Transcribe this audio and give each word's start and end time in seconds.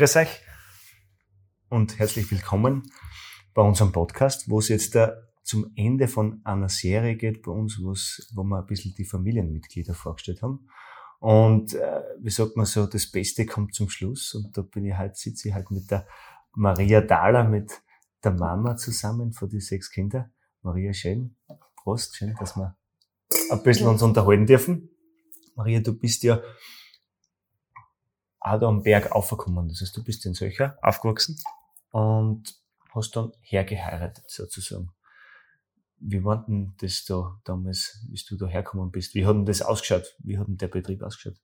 Grüß 0.00 0.16
euch 0.16 0.40
und 1.68 1.98
herzlich 1.98 2.30
willkommen 2.30 2.90
bei 3.52 3.60
unserem 3.60 3.92
Podcast, 3.92 4.48
wo 4.48 4.58
es 4.58 4.68
jetzt 4.68 4.96
äh, 4.96 5.12
zum 5.42 5.72
Ende 5.76 6.08
von 6.08 6.40
einer 6.42 6.70
Serie 6.70 7.16
geht 7.16 7.42
bei 7.42 7.52
uns, 7.52 7.78
wo 7.78 8.42
wir 8.42 8.60
ein 8.60 8.64
bisschen 8.64 8.94
die 8.94 9.04
Familienmitglieder 9.04 9.92
vorgestellt 9.92 10.40
haben. 10.40 10.70
Und 11.18 11.74
äh, 11.74 12.00
wie 12.18 12.30
sagt 12.30 12.56
man 12.56 12.64
so, 12.64 12.86
das 12.86 13.10
Beste 13.10 13.44
kommt 13.44 13.74
zum 13.74 13.90
Schluss. 13.90 14.32
Und 14.32 14.56
da 14.56 14.62
bin 14.62 14.86
ich 14.86 14.94
halt, 14.94 15.18
sitze 15.18 15.48
ich 15.48 15.54
halt 15.54 15.70
mit 15.70 15.90
der 15.90 16.06
Maria 16.54 17.02
Dahler, 17.02 17.44
mit 17.44 17.82
der 18.24 18.30
Mama 18.30 18.76
zusammen 18.76 19.34
von 19.34 19.50
die 19.50 19.60
sechs 19.60 19.90
Kinder. 19.90 20.30
Maria, 20.62 20.94
schön. 20.94 21.36
Prost, 21.76 22.16
schön, 22.16 22.34
dass 22.40 22.56
wir 22.56 22.74
ein 23.50 23.62
bisschen 23.62 23.86
uns 23.86 24.00
unterhalten 24.00 24.46
dürfen. 24.46 24.88
Maria, 25.56 25.80
du 25.80 25.92
bist 25.92 26.22
ja 26.22 26.40
auch 28.40 28.58
da 28.58 28.66
am 28.66 28.82
Berg 28.82 29.12
aufgekommen. 29.12 29.68
Das 29.68 29.80
heißt, 29.80 29.96
du 29.96 30.02
bist 30.02 30.24
in 30.26 30.34
Söcher 30.34 30.78
aufgewachsen 30.82 31.38
und 31.90 32.42
hast 32.94 33.14
dann 33.16 33.32
hergeheiratet, 33.40 34.24
sozusagen. 34.28 34.90
Wie 35.98 36.24
war 36.24 36.44
denn 36.46 36.74
das 36.80 37.04
da 37.04 37.38
damals, 37.44 38.04
wie 38.08 38.20
du 38.28 38.36
da 38.36 38.46
hergekommen 38.46 38.90
bist? 38.90 39.14
Wie 39.14 39.26
hat 39.26 39.36
denn 39.36 39.44
das 39.44 39.60
ausgeschaut? 39.60 40.16
Wie 40.20 40.38
hat 40.38 40.48
denn 40.48 40.56
der 40.56 40.68
Betrieb 40.68 41.02
ausgeschaut? 41.02 41.38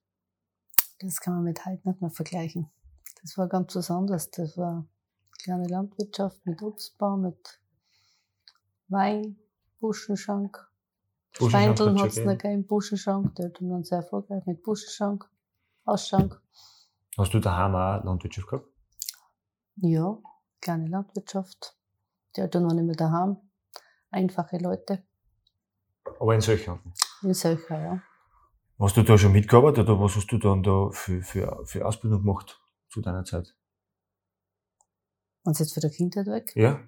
Das 0.99 1.19
kann 1.21 1.35
man 1.35 1.43
mit 1.43 1.63
heute 1.63 1.87
nicht 1.87 2.01
mehr 2.01 2.09
vergleichen. 2.09 2.71
Das 3.21 3.37
war 3.37 3.47
ganz 3.47 3.75
was 3.75 3.91
anderes. 3.91 4.31
Das 4.31 4.57
war 4.57 4.71
eine 4.71 4.87
kleine 5.43 5.67
Landwirtschaft 5.67 6.43
mit 6.45 6.63
Obstbau, 6.63 7.17
mit 7.17 7.59
Wein, 8.87 9.37
Buschenschank. 9.79 10.67
Buschenschank 11.37 11.77
Schweindeln 11.77 12.01
hat's 12.01 12.17
hat 12.17 12.23
es 12.23 12.25
noch 12.25 12.37
gegeben, 12.37 12.65
Buschenschank. 12.65 13.35
Die 13.35 13.43
Eltern 13.43 13.69
waren 13.69 13.83
sehr 13.83 13.99
erfolgreich 13.99 14.43
mit 14.47 14.63
Buschenschank, 14.63 15.29
Ausschank. 15.85 16.41
Hast 17.17 17.33
du 17.33 17.39
daheim 17.39 17.73
auch 17.73 18.03
Landwirtschaft 18.03 18.47
gehabt? 18.47 18.67
Ja, 19.77 20.17
kleine 20.61 20.87
Landwirtschaft. 20.87 21.75
Die 22.35 22.41
Eltern 22.41 22.65
waren 22.65 22.77
immer 22.77 22.93
daheim. 22.93 23.37
Einfache 24.11 24.57
Leute. 24.57 25.03
Aber 26.19 26.35
in 26.35 26.41
Söcher. 26.41 26.79
In 27.23 27.33
solcher, 27.33 27.81
ja. 27.81 28.01
Hast 28.79 28.95
du 28.95 29.01
da 29.01 29.17
schon 29.17 29.31
mitgearbeitet 29.31 29.89
oder 29.89 29.99
was 29.99 30.15
hast 30.15 30.27
du 30.27 30.37
dann 30.37 30.61
da 30.61 30.89
für, 30.91 31.23
für, 31.23 31.65
für 31.65 31.85
Ausbildung 31.85 32.21
gemacht 32.21 32.61
zu 32.89 33.01
deiner 33.01 33.23
Zeit? 33.23 33.55
Und 35.43 35.57
jetzt 35.57 35.73
für 35.73 35.79
der 35.79 35.89
Kindheit 35.89 36.27
weg. 36.27 36.51
Ja? 36.55 36.79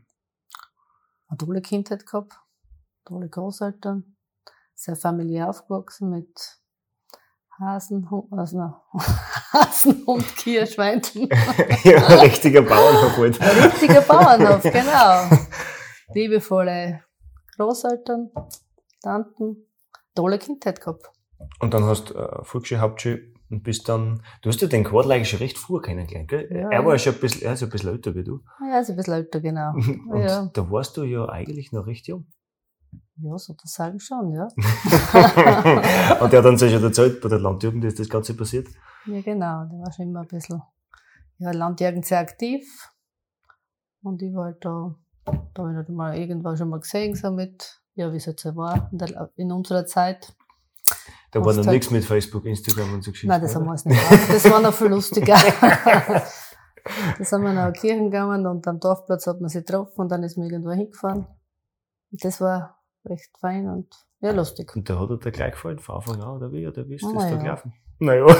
Eine 1.27 1.37
tolle 1.37 1.61
Kindheit 1.61 2.05
gehabt. 2.05 2.33
Tolle 3.05 3.29
Großeltern. 3.29 4.15
Sehr 4.75 4.95
familiär 4.95 5.49
aufgewachsen 5.49 6.11
mit 6.11 6.61
Hasen, 7.59 8.09
Hund, 8.09 8.31
also 8.31 8.57
na, 8.59 8.81
Hasen, 9.53 10.03
Hund, 10.07 10.25
Kier, 10.37 10.65
Schweinchen. 10.65 11.27
ja, 11.83 11.97
richtiger 12.21 12.61
Bauernhof 12.61 13.17
halt. 13.17 13.41
Ein 13.41 13.57
richtiger 13.69 14.01
Bauernhof, 14.01 14.63
genau. 14.63 15.37
Liebevolle 16.13 17.03
Großeltern, 17.57 18.31
Tanten. 19.01 19.65
Tolle 20.15 20.39
Kindheit 20.39 20.79
gehabt. 20.81 21.09
Und 21.59 21.73
dann 21.73 21.83
hast 21.85 22.09
du 22.09 22.15
äh, 22.15 22.43
Volksschule, 22.43 22.81
Hauptschule 22.81 23.21
und 23.49 23.63
bist 23.63 23.87
dann, 23.89 24.21
du 24.41 24.49
hast 24.49 24.61
ja 24.61 24.67
den 24.67 24.83
Quadl 24.83 25.11
eigentlich 25.11 25.29
schon 25.29 25.39
recht 25.39 25.57
früh 25.57 25.79
kennengelernt, 25.81 26.29
gell? 26.29 26.49
Ja. 26.51 26.69
Er 26.69 26.85
war 26.85 26.93
ja 26.93 26.99
schon 26.99 27.13
ein 27.13 27.19
bisschen, 27.19 27.43
er 27.43 27.53
ist 27.53 27.63
ein 27.63 27.69
bisschen 27.69 27.89
älter 27.91 28.15
wie 28.15 28.23
du. 28.23 28.41
Ja, 28.69 28.79
ist 28.79 28.89
ein 28.89 28.95
bisschen 28.95 29.13
älter, 29.13 29.39
genau. 29.39 29.71
Und 30.09 30.21
Ja. 30.21 30.49
da 30.53 30.71
warst 30.71 30.97
du 30.97 31.03
ja 31.03 31.25
eigentlich 31.29 31.71
noch 31.71 31.85
recht 31.87 32.07
jung. 32.07 32.25
Ja, 33.21 33.37
sozusagen 33.37 33.99
schon, 33.99 34.31
ja. 34.31 34.43
und 36.21 36.31
der 36.31 36.41
hat 36.41 36.61
ja 36.61 36.69
schon 36.69 36.83
erzählt, 36.83 37.19
bei 37.19 37.27
der 37.27 37.39
Landjugend 37.39 37.83
ist 37.83 37.99
das 37.99 38.07
Ganze 38.07 38.33
passiert. 38.33 38.69
Ja, 39.05 39.21
genau. 39.21 39.65
Der 39.65 39.79
war 39.79 39.91
schon 39.91 40.07
immer 40.07 40.21
ein 40.21 40.27
bisschen, 40.27 40.61
ja, 41.37 41.51
Landjugend 41.51 42.05
sehr 42.05 42.19
aktiv. 42.19 42.65
Und 44.01 44.21
ich 44.21 44.33
war 44.33 44.45
halt 44.45 44.63
da, 44.63 44.95
da 45.25 45.63
habe 45.63 45.71
ich 45.71 45.75
halt 45.75 45.89
mal 45.89 46.17
irgendwann 46.17 46.55
schon 46.55 46.69
mal 46.69 46.79
gesehen, 46.79 47.13
so 47.15 47.31
mit, 47.31 47.81
ja, 47.95 48.11
wie 48.13 48.17
es 48.17 48.25
jetzt 48.25 48.41
so 48.41 48.55
war 48.55 48.89
in, 48.91 48.97
der, 48.97 49.29
in 49.35 49.51
unserer 49.51 49.85
Zeit. 49.85 50.33
Da 51.31 51.43
war 51.43 51.53
noch 51.53 51.65
halt- 51.65 51.75
nichts 51.75 51.91
mit 51.91 52.05
Facebook, 52.05 52.45
Instagram 52.45 52.93
und 52.93 53.03
so 53.03 53.11
Geschichten. 53.11 53.27
Nein, 53.27 53.41
das 53.41 53.53
haben 53.53 53.63
oder? 53.63 53.71
wir 53.71 53.71
uns 53.73 53.85
nicht 53.85 54.09
gemacht. 54.09 54.29
Das 54.29 54.51
war 54.51 54.61
noch 54.61 54.73
viel 54.73 54.87
lustiger. 54.87 55.35
da 57.17 57.23
sind 57.23 57.41
wir 57.43 57.51
nach 57.51 57.71
der 57.71 57.73
Kirche 57.73 58.03
gegangen 58.03 58.47
und 58.47 58.65
am 58.65 58.79
Dorfplatz 58.79 59.27
hat 59.27 59.41
man 59.41 59.49
sich 59.49 59.65
getroffen 59.65 59.99
und 59.99 60.09
dann 60.09 60.23
ist 60.23 60.37
man 60.37 60.49
irgendwo 60.49 60.71
hingefahren. 60.71 61.27
Und 62.11 62.23
das 62.23 62.39
war 62.39 62.78
recht 63.05 63.29
fein 63.39 63.67
und 63.69 63.87
ja, 64.21 64.31
lustig. 64.31 64.75
Und 64.75 64.89
da 64.89 64.99
hat 64.99 65.09
er 65.09 65.17
dir 65.17 65.31
gleich 65.31 65.51
gefallen, 65.53 65.79
von 65.79 65.95
Anfang 65.95 66.21
an, 66.21 66.37
oder 66.37 66.51
wie? 66.51 66.67
Oder 66.67 66.87
wie 66.89 66.95
ist 66.95 67.03
das 67.05 67.13
Na 67.13 67.21
da 67.21 67.29
ja. 67.29 67.37
gelaufen? 67.37 67.73
Naja. 67.99 68.25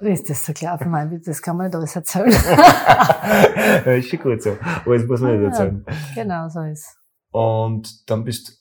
Wie 0.00 0.10
ist 0.10 0.28
das 0.28 0.44
so 0.44 0.52
gelaufen? 0.52 0.90
Mein, 0.90 1.22
das 1.22 1.40
kann 1.40 1.56
man 1.56 1.66
nicht 1.66 1.76
alles 1.76 1.94
erzählen. 1.94 2.30
ja, 3.86 3.92
ist 3.92 4.08
schon 4.08 4.18
gut 4.18 4.42
so. 4.42 4.56
Alles 4.84 5.06
muss 5.06 5.20
man 5.20 5.38
nicht 5.40 5.46
Ah, 5.46 5.50
erzählen. 5.50 5.86
genau, 6.16 6.48
so 6.48 6.60
ist 6.62 6.96
Und 7.30 8.10
dann 8.10 8.24
bist 8.24 8.48
du 8.48 8.52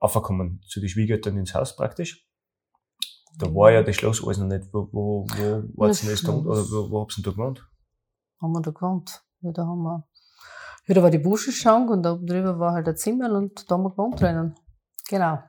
aufgekommen 0.00 0.60
zu 0.68 0.80
den 0.80 0.90
Schwiegereltern 0.90 1.38
ins 1.38 1.54
Haus 1.54 1.74
praktisch. 1.76 2.26
Da 3.38 3.46
war 3.54 3.72
ja 3.72 3.82
das 3.82 3.96
Schloss 3.96 4.22
alles 4.22 4.36
noch 4.36 4.48
nicht. 4.48 4.68
Wo, 4.74 4.86
wo, 4.92 5.24
wo 5.26 5.62
war's 5.80 6.00
denn 6.00 6.10
Das 6.10 6.20
jetzt 6.20 6.28
da? 6.28 6.32
Oder 6.34 6.60
wo, 6.70 6.90
wo 6.90 7.00
hab's 7.00 7.14
denn 7.14 7.24
da 7.24 7.30
gewohnt? 7.30 7.66
haben 8.42 8.52
wir 8.52 8.60
da 8.60 8.70
gewohnt. 8.70 9.24
Ja, 9.40 9.52
da 9.52 9.62
haben 9.62 9.82
wir, 9.82 10.06
ja, 10.86 10.94
da 10.94 11.02
war 11.02 11.10
die 11.10 11.18
Buschenschank 11.18 11.90
und 11.90 12.02
da 12.02 12.12
oben 12.14 12.26
drüber 12.26 12.58
war 12.58 12.72
halt 12.72 12.88
ein 12.88 12.96
Zimmer 12.96 13.30
und 13.32 13.70
da 13.70 13.74
haben 13.74 13.84
wir 13.84 13.90
gewohnt 13.90 14.20
drinnen. 14.20 14.54
Genau. 15.08 15.42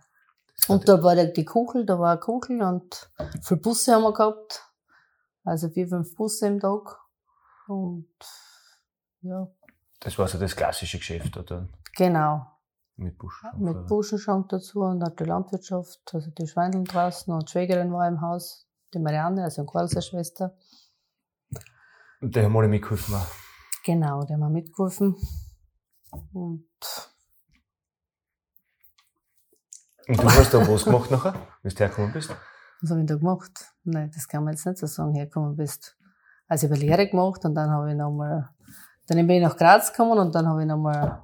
Und 0.68 0.88
da 0.88 1.02
war 1.02 1.16
die 1.16 1.46
Kuchel, 1.46 1.86
da 1.86 2.00
war 2.00 2.12
eine 2.12 2.20
Kuchel 2.20 2.62
und 2.62 3.12
viele 3.42 3.60
Busse 3.60 3.94
haben 3.94 4.04
wir 4.04 4.14
gehabt. 4.14 4.64
Also 5.44 5.70
vier, 5.70 5.88
fünf 5.88 6.16
Busse 6.16 6.48
im 6.48 6.60
Tag. 6.60 7.00
Und, 7.68 8.08
ja, 9.22 9.48
Das 10.00 10.18
war 10.18 10.28
so 10.28 10.38
das 10.38 10.56
klassische 10.56 10.98
Geschäft, 10.98 11.36
oder? 11.38 11.68
genau. 11.96 12.48
Mit 12.96 13.18
Busch. 13.18 13.44
Mit 13.58 13.88
Buschenschank 13.88 14.50
dazu 14.50 14.82
und 14.82 15.04
hat 15.04 15.20
die 15.20 15.24
Landwirtschaft, 15.24 16.14
also 16.14 16.30
die 16.30 16.46
Schweindeln 16.48 16.86
draußen 16.86 17.34
und 17.34 17.48
die 17.48 17.52
Schwägerin 17.52 17.92
war 17.92 18.08
im 18.08 18.22
Haus, 18.22 18.68
die 18.94 19.00
Marianne, 19.00 19.44
also 19.44 19.66
eine 19.68 20.02
Schwester. 20.02 20.56
Und 22.22 22.36
die 22.36 22.42
haben 22.42 22.56
alle 22.56 22.68
mitgeholfen. 22.68 23.16
Genau, 23.84 24.24
die 24.24 24.34
haben 24.34 24.40
mir 24.40 24.50
mitgeholfen. 24.50 25.16
Und 26.34 26.68
Und 30.08 30.22
du 30.22 30.26
hast 30.26 30.54
da 30.54 30.68
was 30.68 30.84
gemacht 30.84 31.12
nachher, 31.12 31.34
wie 31.62 31.70
du 31.70 31.80
hergekommen 31.80 32.12
bist? 32.14 32.30
was 32.82 32.92
habe 32.92 33.02
ich 33.02 33.08
da 33.08 33.16
gemacht? 33.16 33.74
Nein, 33.86 34.12
das 34.14 34.28
kann 34.28 34.44
man 34.44 34.54
jetzt 34.54 34.66
nicht 34.66 34.78
so 34.78 34.88
sagen, 34.88 35.14
hergekommen 35.14 35.56
bist. 35.56 35.98
Also 36.48 36.68
ich 36.68 36.72
habe 36.72 36.82
Lehre 36.82 37.08
gemacht 37.08 37.46
und 37.46 37.56
dann 37.56 37.70
habe 37.70 37.92
ich 37.92 37.98
nochmal, 37.98 38.50
dann 39.08 39.26
bin 39.26 39.38
ich 39.38 39.42
nach 39.42 39.56
Graz 39.56 39.92
gekommen 39.92 40.20
und 40.20 40.36
dann 40.36 40.48
habe 40.48 40.62
ich 40.62 40.68
nochmal 40.68 41.24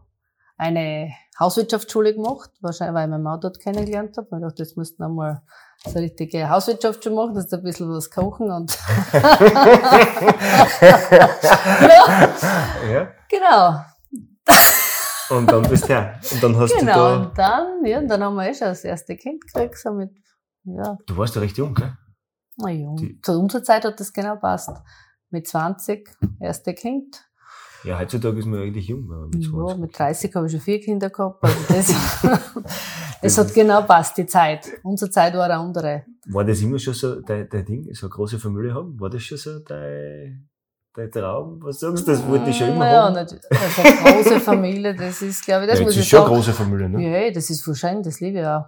eine 0.57 1.11
Hauswirtschaftsschule 1.37 2.13
gemacht, 2.13 2.51
wahrscheinlich, 2.61 2.95
weil 2.95 3.05
ich 3.05 3.09
meine 3.09 3.23
Mama 3.23 3.37
dort 3.37 3.59
kennengelernt 3.59 4.17
habe. 4.17 4.27
Ich 4.31 4.41
dachte, 4.41 4.63
jetzt 4.63 4.77
musst 4.77 4.97
du 4.97 5.03
nochmal 5.03 5.41
so 5.85 5.97
richtige 5.99 6.49
Hauswirtschaftsschule 6.49 7.15
machen, 7.15 7.33
dass 7.35 7.47
du 7.47 7.55
ein 7.57 7.63
bisschen 7.63 7.89
was 7.89 8.09
kochen 8.09 8.51
und, 8.51 8.77
ja. 12.91 13.07
genau. 13.29 13.75
Und 15.29 15.51
dann 15.51 15.61
bist 15.69 15.83
du 15.83 15.87
her. 15.89 16.19
Und 16.31 16.43
dann 16.43 16.57
hast 16.57 16.73
Genau, 16.77 16.93
du 16.93 16.97
da, 16.99 17.15
und 17.29 17.37
dann, 17.37 17.85
ja, 17.85 17.99
und 17.99 18.07
dann 18.07 18.23
haben 18.23 18.35
wir 18.35 18.49
eh 18.49 18.53
schon 18.53 18.67
das 18.67 18.83
erste 18.83 19.15
Kind 19.15 19.41
gekriegt, 19.45 19.77
so 19.77 19.91
mit, 19.91 20.11
ja, 20.63 20.97
du 21.05 21.17
warst 21.17 21.35
ja 21.35 21.41
recht 21.41 21.57
jung, 21.57 21.73
gell? 21.75 21.93
na 22.57 22.69
ja, 22.71 22.93
Die- 22.95 23.19
zu 23.21 23.39
unserer 23.39 23.63
Zeit 23.63 23.85
hat 23.85 23.99
das 23.99 24.11
genau 24.11 24.35
passt. 24.37 24.71
Mit 25.29 25.47
20, 25.47 26.09
erste 26.39 26.73
Kind. 26.73 27.23
Ja, 27.83 27.97
heutzutage 27.99 28.39
ist 28.39 28.45
man 28.45 28.59
eigentlich 28.59 28.87
jung, 28.87 29.07
mit 29.31 29.43
Ja, 29.43 29.49
20. 29.51 29.77
mit 29.79 29.97
30 29.97 30.35
habe 30.35 30.45
ich 30.47 30.51
schon 30.51 30.61
vier 30.61 30.79
Kinder 30.79 31.09
gehabt. 31.09 31.43
Also 31.43 31.57
das, 31.69 31.93
das 33.21 33.37
hat 33.37 33.53
genau 33.53 33.81
passt, 33.83 34.17
die 34.17 34.25
Zeit. 34.25 34.67
Unsere 34.83 35.09
Zeit 35.09 35.33
war 35.33 35.45
eine 35.45 35.55
andere. 35.55 36.03
War 36.27 36.43
das 36.43 36.61
immer 36.61 36.77
schon 36.77 36.93
so 36.93 37.21
dein, 37.21 37.47
dein 37.49 37.65
Ding, 37.65 37.93
so 37.93 38.07
eine 38.07 38.11
große 38.11 38.39
Familie 38.39 38.73
haben? 38.73 38.99
War 38.99 39.09
das 39.09 39.23
schon 39.23 39.37
so 39.37 39.59
dein, 39.59 40.49
dein 40.93 41.11
Traum? 41.11 41.59
Was 41.63 41.79
sagst 41.79 42.07
du, 42.07 42.11
das 42.11 42.27
wollte 42.27 42.49
ich 42.49 42.57
schon 42.57 42.69
immer 42.69 42.79
naja, 42.79 43.03
haben? 43.03 43.13
nicht, 43.13 43.39
also 43.49 43.81
eine 43.81 44.23
große 44.23 44.39
Familie, 44.41 44.95
das 44.95 45.21
ist, 45.21 45.45
glaube 45.45 45.63
ich, 45.65 45.71
das 45.71 45.79
ja, 45.79 45.85
muss 45.85 45.95
jetzt 45.95 46.01
ich 46.01 46.05
ist 46.05 46.09
schon 46.09 46.19
eine 46.19 46.27
sagen. 46.27 46.35
große 46.35 46.53
Familie, 46.53 46.89
ne? 46.89 47.25
Ja, 47.25 47.31
das 47.31 47.49
ist 47.49 47.65
wahrscheinlich, 47.67 48.05
das 48.05 48.19
liebe 48.19 48.39
ich 48.39 48.45
auch. 48.45 48.65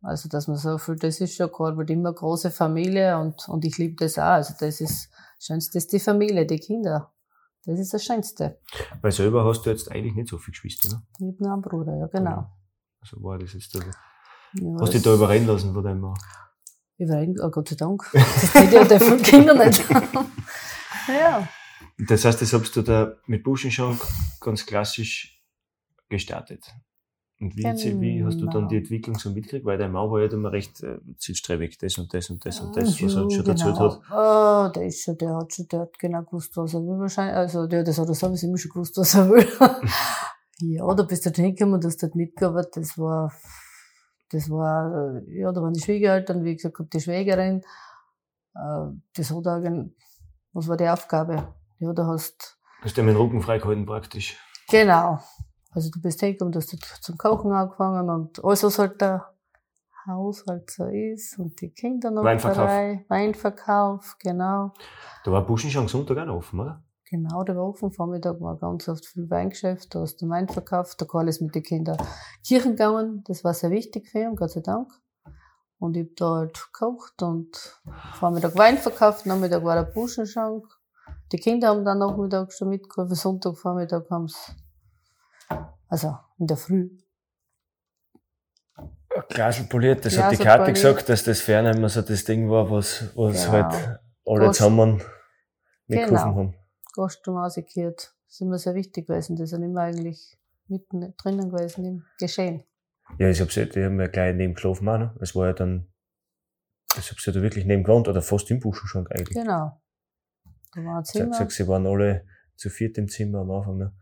Also, 0.00 0.28
dass 0.28 0.48
man 0.48 0.56
so 0.58 0.76
viel, 0.78 0.96
das 0.96 1.20
ist 1.20 1.34
schon 1.34 1.50
gerade 1.50 1.76
wird 1.76 1.90
immer 1.90 2.12
große 2.12 2.50
Familie 2.50 3.18
und, 3.18 3.48
und 3.48 3.64
ich 3.64 3.78
liebe 3.78 3.96
das 3.96 4.18
auch. 4.18 4.36
Also, 4.36 4.54
das 4.58 4.80
ist, 4.80 5.10
Schönste 5.38 5.78
ist 5.78 5.92
die 5.92 6.00
Familie, 6.00 6.46
die 6.46 6.58
Kinder. 6.58 7.13
Das 7.66 7.78
ist 7.78 7.94
das 7.94 8.04
Schönste. 8.04 8.58
Weil 9.00 9.12
selber 9.12 9.44
hast 9.44 9.62
du 9.62 9.70
jetzt 9.70 9.90
eigentlich 9.90 10.14
nicht 10.14 10.28
so 10.28 10.38
viele 10.38 10.52
Geschwister, 10.52 10.88
ne? 10.88 11.02
Ich 11.18 11.26
habe 11.26 11.42
nur 11.42 11.52
einen 11.52 11.62
Bruder, 11.62 11.96
ja, 11.96 12.06
genau. 12.06 12.50
Also 13.00 13.22
war 13.22 13.38
das 13.38 13.54
jetzt, 13.54 13.74
also, 13.74 13.88
Ja, 14.54 14.80
hast 14.80 14.88
du 14.88 14.92
dich 14.92 15.02
da 15.02 15.14
überreden 15.14 15.46
lassen 15.46 15.72
von 15.72 15.82
deinem 15.82 16.00
Mann? 16.00 16.14
Überall, 16.98 17.34
oh 17.40 17.50
Gott 17.50 17.68
sei 17.68 17.76
Dank. 17.76 18.02
Das 18.12 18.52
geht 18.52 18.72
ja 18.72 18.84
der 18.84 19.00
viele 19.00 19.16
Kinder 19.18 19.54
nicht. 19.66 19.82
ja. 21.08 21.48
Das 21.98 22.24
heißt, 22.24 22.42
das 22.42 22.52
hast 22.52 22.76
du 22.76 22.82
da 22.82 23.14
mit 23.26 23.42
Buschen 23.42 23.70
schon 23.70 23.98
ganz 24.40 24.66
klassisch 24.66 25.42
gestartet. 26.08 26.64
Und 27.40 27.56
wie, 27.56 27.64
wie 27.64 28.24
hast 28.24 28.40
du 28.40 28.46
dann 28.46 28.52
Genau. 28.52 28.68
die 28.68 28.76
Entwicklung 28.76 29.18
so 29.18 29.30
mitgekriegt? 29.30 29.64
Weil 29.66 29.76
dein 29.76 29.90
Mann 29.92 30.08
war 30.10 30.20
ja 30.20 30.30
immer 30.30 30.52
recht 30.52 30.82
äh, 30.82 30.98
zielstrebig, 31.18 31.76
das 31.78 31.98
und 31.98 32.14
das 32.14 32.30
und 32.30 32.44
das 32.46 32.60
und 32.60 32.76
das, 32.76 33.02
was 33.02 33.14
er 33.16 33.22
Ja, 33.22 33.30
schon 33.30 33.44
dazu 33.44 33.64
genau. 33.72 33.78
hat. 33.80 34.00
Oh, 34.10 34.72
der 34.72 34.86
ist 34.86 35.02
schon, 35.02 35.18
der 35.18 35.36
hat 35.36 35.52
schon, 35.52 35.66
der 35.68 35.80
hat 35.80 35.98
genau 35.98 36.22
gewusst, 36.22 36.56
was 36.56 36.74
er 36.74 36.80
will 36.80 37.00
wahrscheinlich. 37.00 37.34
Also, 37.36 37.66
der, 37.66 37.82
das 37.82 37.98
hat 37.98 38.08
er 38.08 38.14
sowieso 38.14 38.46
immer 38.46 38.56
schon 38.56 38.70
gewusst, 38.70 38.96
was 38.96 39.14
er 39.14 39.28
will. 39.28 39.46
ja, 40.60 40.94
da 40.94 41.02
bist 41.02 41.26
du 41.26 41.30
dort 41.30 41.36
hingekommen, 41.36 41.80
du 41.80 41.88
hast 41.88 42.02
dort 42.02 42.14
mitgearbeitet, 42.14 42.76
das 42.76 42.96
war, 42.96 43.32
das 44.30 44.48
war, 44.48 45.16
äh, 45.26 45.40
ja, 45.40 45.50
da 45.52 45.60
waren 45.60 45.72
die 45.74 45.80
Schwiegereltern, 45.82 46.44
wie 46.44 46.54
gesagt, 46.54 46.78
die 46.92 47.00
Schwägerin, 47.00 47.62
äh, 48.54 48.86
das 49.16 49.30
hat 49.30 49.46
auch, 49.46 49.62
was 50.52 50.68
war 50.68 50.76
die 50.76 50.88
Aufgabe? 50.88 51.52
Ja, 51.80 51.92
du 51.92 52.06
hast, 52.06 52.58
Hast 52.80 52.96
du 52.96 53.02
den 53.02 53.16
Rücken 53.16 53.42
freigehalten 53.42 53.86
praktisch. 53.86 54.36
Genau. 54.68 55.18
Also 55.74 55.90
du 55.90 56.00
bist 56.00 56.20
hingekommen, 56.20 56.52
du 56.52 56.60
hast 56.60 57.02
zum 57.02 57.18
Kochen 57.18 57.52
angefangen 57.52 58.08
und 58.08 58.44
alles, 58.44 58.62
was 58.62 58.78
halt 58.78 59.00
der 59.00 59.34
Haushalt 60.06 60.70
so 60.70 60.86
ist 60.86 61.38
und 61.38 61.60
die 61.60 61.70
Kinder 61.70 62.10
noch 62.10 62.22
Weinverkauf. 62.22 62.56
dabei. 62.56 63.04
Weinverkauf, 63.08 64.16
genau. 64.20 64.72
Da 65.24 65.32
war 65.32 65.44
Buschen 65.44 65.70
schon 65.70 65.82
am 65.82 65.88
Sonntag 65.88 66.18
auch 66.18 66.26
noch 66.26 66.36
offen, 66.36 66.60
oder? 66.60 66.82
Genau, 67.10 67.42
der 67.42 67.56
war 67.56 67.68
offen. 67.68 67.92
Vormittag 67.92 68.40
war 68.40 68.56
ganz 68.56 68.88
oft 68.88 69.06
viel 69.06 69.28
Weingeschäft, 69.30 69.94
da 69.94 70.00
hast 70.00 70.20
du 70.20 70.28
Wein 70.28 70.48
verkauft, 70.48 71.00
da 71.00 71.06
Karl 71.06 71.28
ist 71.28 71.40
mit 71.40 71.54
den 71.54 71.62
Kindern 71.62 71.96
Kirchen 72.46 72.72
gegangen, 72.72 73.24
das 73.26 73.44
war 73.44 73.54
sehr 73.54 73.70
wichtig 73.70 74.08
für 74.08 74.20
ihn, 74.20 74.36
Gott 74.36 74.50
sei 74.50 74.60
Dank. 74.60 74.92
Und 75.78 75.96
ich 75.96 76.06
hab 76.08 76.16
da 76.16 76.30
halt 76.36 76.54
gekocht 76.72 77.22
und 77.22 77.82
Vormittag 78.14 78.56
Wein 78.56 78.78
verkauft, 78.78 79.26
Nachmittag 79.26 79.64
war 79.64 79.74
der 79.74 79.90
Buschenschank. 79.92 80.64
Die 81.32 81.38
Kinder 81.38 81.68
haben 81.68 81.84
dann 81.84 81.98
Nachmittag 81.98 82.52
schon 82.52 82.68
mitgeholfen, 82.68 83.16
Sonntag, 83.16 83.58
Vormittag 83.58 84.08
haben 84.10 84.28
sie, 84.28 84.52
also 85.88 86.16
in 86.38 86.46
der 86.46 86.56
Früh. 86.56 86.90
Glasel 89.28 89.66
poliert, 89.66 90.04
das 90.04 90.18
hat 90.18 90.32
die 90.32 90.36
Kathi 90.36 90.58
poliert. 90.58 90.74
gesagt, 90.74 91.08
dass 91.08 91.22
das 91.24 91.40
Fern 91.40 91.66
immer 91.66 91.88
so 91.88 92.02
das 92.02 92.24
Ding 92.24 92.50
war, 92.50 92.68
was, 92.70 93.12
was 93.14 93.44
Genau. 93.46 93.52
halt 93.52 94.00
alle 94.26 94.46
Gost- 94.46 94.58
zusammen 94.58 95.02
mitgeholfen 95.86 96.16
Genau. 96.16 96.36
haben. 96.36 96.54
Gaststrom 96.94 97.36
rausgekehrt. 97.36 98.14
Das 98.26 98.34
ist 98.34 98.40
immer 98.40 98.58
sehr 98.58 98.74
wichtig 98.74 99.06
gewesen. 99.06 99.36
Die 99.36 99.46
sind 99.46 99.62
immer 99.62 99.82
eigentlich 99.82 100.36
mitten 100.66 101.14
drinnen 101.16 101.50
gewesen 101.50 101.84
im 101.84 102.04
Geschehen. 102.18 102.64
Ja, 103.18 103.28
ich 103.28 103.40
hab's 103.40 103.54
ja, 103.54 103.64
die 103.66 103.84
haben 103.84 104.00
ja 104.00 104.06
gleich 104.08 104.34
neben 104.34 104.54
geschlafen 104.54 104.88
auch 104.88 104.98
noch. 104.98 105.16
Es 105.20 105.36
war 105.36 105.46
ja 105.46 105.52
dann, 105.52 105.92
ich 106.98 107.10
hab's 107.10 107.24
ja 107.26 107.32
da 107.32 107.42
wirklich 107.42 107.66
neben 107.66 107.84
gewohnt, 107.84 108.08
oder 108.08 108.22
fast 108.22 108.50
im 108.50 108.60
Buschen 108.60 108.88
schon 108.88 109.06
eigentlich. 109.08 109.36
Genau. 109.36 109.80
Da 110.72 110.84
war 110.84 110.98
ein 110.98 111.04
Sie 111.04 111.18
Zimmer. 111.18 111.30
gesagt, 111.32 111.52
sie 111.52 111.68
waren 111.68 111.86
alle 111.86 112.26
zu 112.56 112.70
viert 112.70 112.98
im 112.98 113.08
Zimmer 113.08 113.40
am 113.40 113.50
Anfang. 113.52 113.76
Ne? 113.78 113.92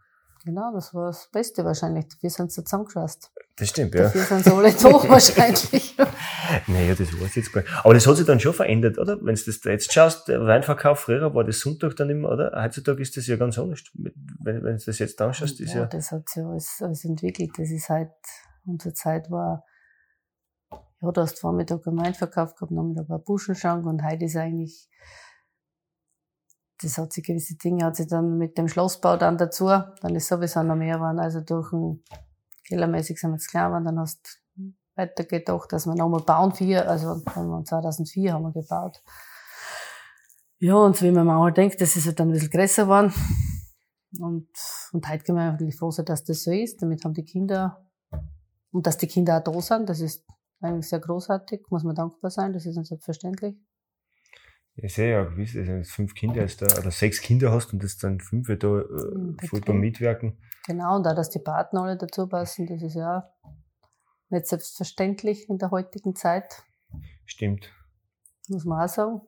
Genau, 0.44 0.72
das 0.72 0.92
war 0.92 1.06
das 1.06 1.28
Beste 1.30 1.64
wahrscheinlich. 1.64 2.06
Wir 2.20 2.30
sind 2.30 2.50
so 2.50 2.62
zusammengeschweißt. 2.62 3.30
Das 3.56 3.68
stimmt, 3.68 3.94
ja. 3.94 4.04
Dafür 4.04 4.22
sind 4.22 4.44
sie 4.44 4.50
alle 4.50 4.72
da 4.72 4.84
wahrscheinlich. 5.08 5.96
Naja, 6.66 6.94
das 6.94 7.12
weiß 7.12 7.28
ich 7.28 7.36
jetzt 7.36 7.52
gar 7.52 7.60
nicht. 7.60 7.72
Aber 7.84 7.94
das 7.94 8.06
hat 8.06 8.16
sich 8.16 8.26
dann 8.26 8.40
schon 8.40 8.52
verändert, 8.52 8.98
oder? 8.98 9.18
Wenn 9.22 9.36
du 9.36 9.42
das 9.44 9.60
da 9.60 9.70
jetzt 9.70 9.92
schaust, 9.92 10.26
der 10.26 10.44
Weinverkauf 10.44 11.00
früher 11.00 11.32
war 11.32 11.44
das 11.44 11.60
Sonntag 11.60 11.94
dann 11.96 12.10
immer, 12.10 12.30
oder? 12.30 12.52
Heutzutage 12.60 13.00
ist 13.02 13.16
das 13.16 13.26
ja 13.28 13.36
ganz 13.36 13.56
anders. 13.58 13.84
Wenn, 13.94 14.64
wenn 14.64 14.78
du 14.78 14.84
das 14.84 14.98
jetzt 14.98 15.20
anschaust, 15.20 15.60
ist 15.60 15.74
ja, 15.74 15.80
ja, 15.80 15.86
das 15.86 16.10
hat 16.10 16.28
sich 16.28 16.42
alles, 16.42 16.78
alles 16.80 17.04
entwickelt. 17.04 17.50
Das 17.56 17.70
ist 17.70 17.88
halt, 17.88 18.10
unsere 18.64 18.94
Zeit 18.94 19.30
war, 19.30 19.64
ja, 20.70 21.12
du 21.12 21.20
hast 21.20 21.38
Vormittag 21.38 21.86
einen 21.86 21.98
Weinverkauf 21.98 22.56
gehabt, 22.56 22.72
Nachmittag 22.72 23.08
war 23.08 23.20
Buschenschank 23.20 23.86
und 23.86 24.02
heute 24.02 24.24
ist 24.24 24.36
eigentlich, 24.36 24.88
das 26.82 26.98
hat 26.98 27.12
sich 27.12 27.24
gewisse 27.24 27.56
Dinge, 27.56 27.84
hat 27.84 27.96
sich 27.96 28.08
dann 28.08 28.38
mit 28.38 28.58
dem 28.58 28.68
Schlossbau 28.68 29.16
dann 29.16 29.38
dazu, 29.38 29.66
dann 29.66 30.14
ist 30.14 30.28
sowieso 30.28 30.62
noch 30.62 30.76
mehr 30.76 30.96
geworden, 30.96 31.18
also 31.18 31.40
durch 31.40 31.70
den 31.70 32.02
kellermäßig 32.64 33.18
sind 33.18 33.30
wir 33.30 33.36
jetzt 33.36 33.50
klar 33.50 33.68
geworden, 33.68 33.84
dann 33.84 33.98
hast 34.00 34.40
du 34.56 34.72
weiter 34.94 35.24
gedacht, 35.24 35.72
dass 35.72 35.86
wir 35.86 35.94
nochmal 35.94 36.22
bauen, 36.22 36.52
vier, 36.52 36.88
also 36.88 37.22
haben 37.26 37.48
wir 37.48 37.64
2004 37.64 38.32
haben 38.32 38.42
wir 38.42 38.52
gebaut. 38.52 39.02
Ja, 40.58 40.76
und 40.76 40.96
so 40.96 41.04
wie 41.04 41.10
man 41.10 41.26
mal 41.26 41.52
denkt, 41.52 41.80
das 41.80 41.96
ist 41.96 42.06
halt 42.06 42.20
dann 42.20 42.28
ein 42.28 42.32
bisschen 42.34 42.50
größer 42.50 42.84
geworden. 42.84 43.12
Und, 44.20 44.48
und 44.92 45.08
heute 45.08 45.24
können 45.24 45.38
wir 45.38 45.44
eigentlich 45.44 45.76
froh 45.76 45.90
sein, 45.90 46.04
dass 46.04 46.22
das 46.22 46.44
so 46.44 46.52
ist. 46.52 46.82
Damit 46.82 47.04
haben 47.04 47.14
die 47.14 47.24
Kinder, 47.24 47.84
und 48.70 48.86
dass 48.86 48.96
die 48.96 49.06
Kinder 49.06 49.38
auch 49.38 49.42
da 49.42 49.60
sind, 49.60 49.88
das 49.88 50.00
ist 50.00 50.24
eigentlich 50.60 50.88
sehr 50.88 51.00
großartig, 51.00 51.62
muss 51.70 51.82
man 51.84 51.94
dankbar 51.94 52.30
sein, 52.30 52.52
das 52.52 52.66
ist 52.66 52.76
uns 52.76 52.88
selbstverständlich. 52.88 53.56
Ich 54.76 54.94
sehe 54.94 55.12
ja 55.12 55.24
gewiss, 55.24 55.56
also 55.56 55.72
wenn 55.72 55.82
du 55.82 55.88
fünf 55.88 56.14
Kinder 56.14 56.42
hast, 56.42 56.62
da, 56.62 56.66
oder 56.78 56.90
sechs 56.90 57.20
Kinder 57.20 57.52
hast 57.52 57.72
und 57.72 57.82
das 57.82 57.98
dann 57.98 58.20
fünf 58.20 58.46
da 58.46 58.52
äh, 58.52 59.46
voll 59.46 59.60
beim 59.60 59.80
Mitwirken. 59.80 60.38
Genau, 60.66 60.96
und 60.96 61.06
auch, 61.06 61.14
dass 61.14 61.30
die 61.30 61.40
Partner 61.40 61.82
alle 61.82 61.96
dazu 61.96 62.26
passen, 62.26 62.66
das 62.66 62.82
ist 62.82 62.94
ja 62.94 63.30
nicht 64.30 64.46
selbstverständlich 64.46 65.48
in 65.48 65.58
der 65.58 65.70
heutigen 65.70 66.14
Zeit, 66.14 66.62
Stimmt. 67.26 67.70
muss 68.48 68.64
man 68.64 68.82
auch 68.82 68.88
sagen. 68.88 69.20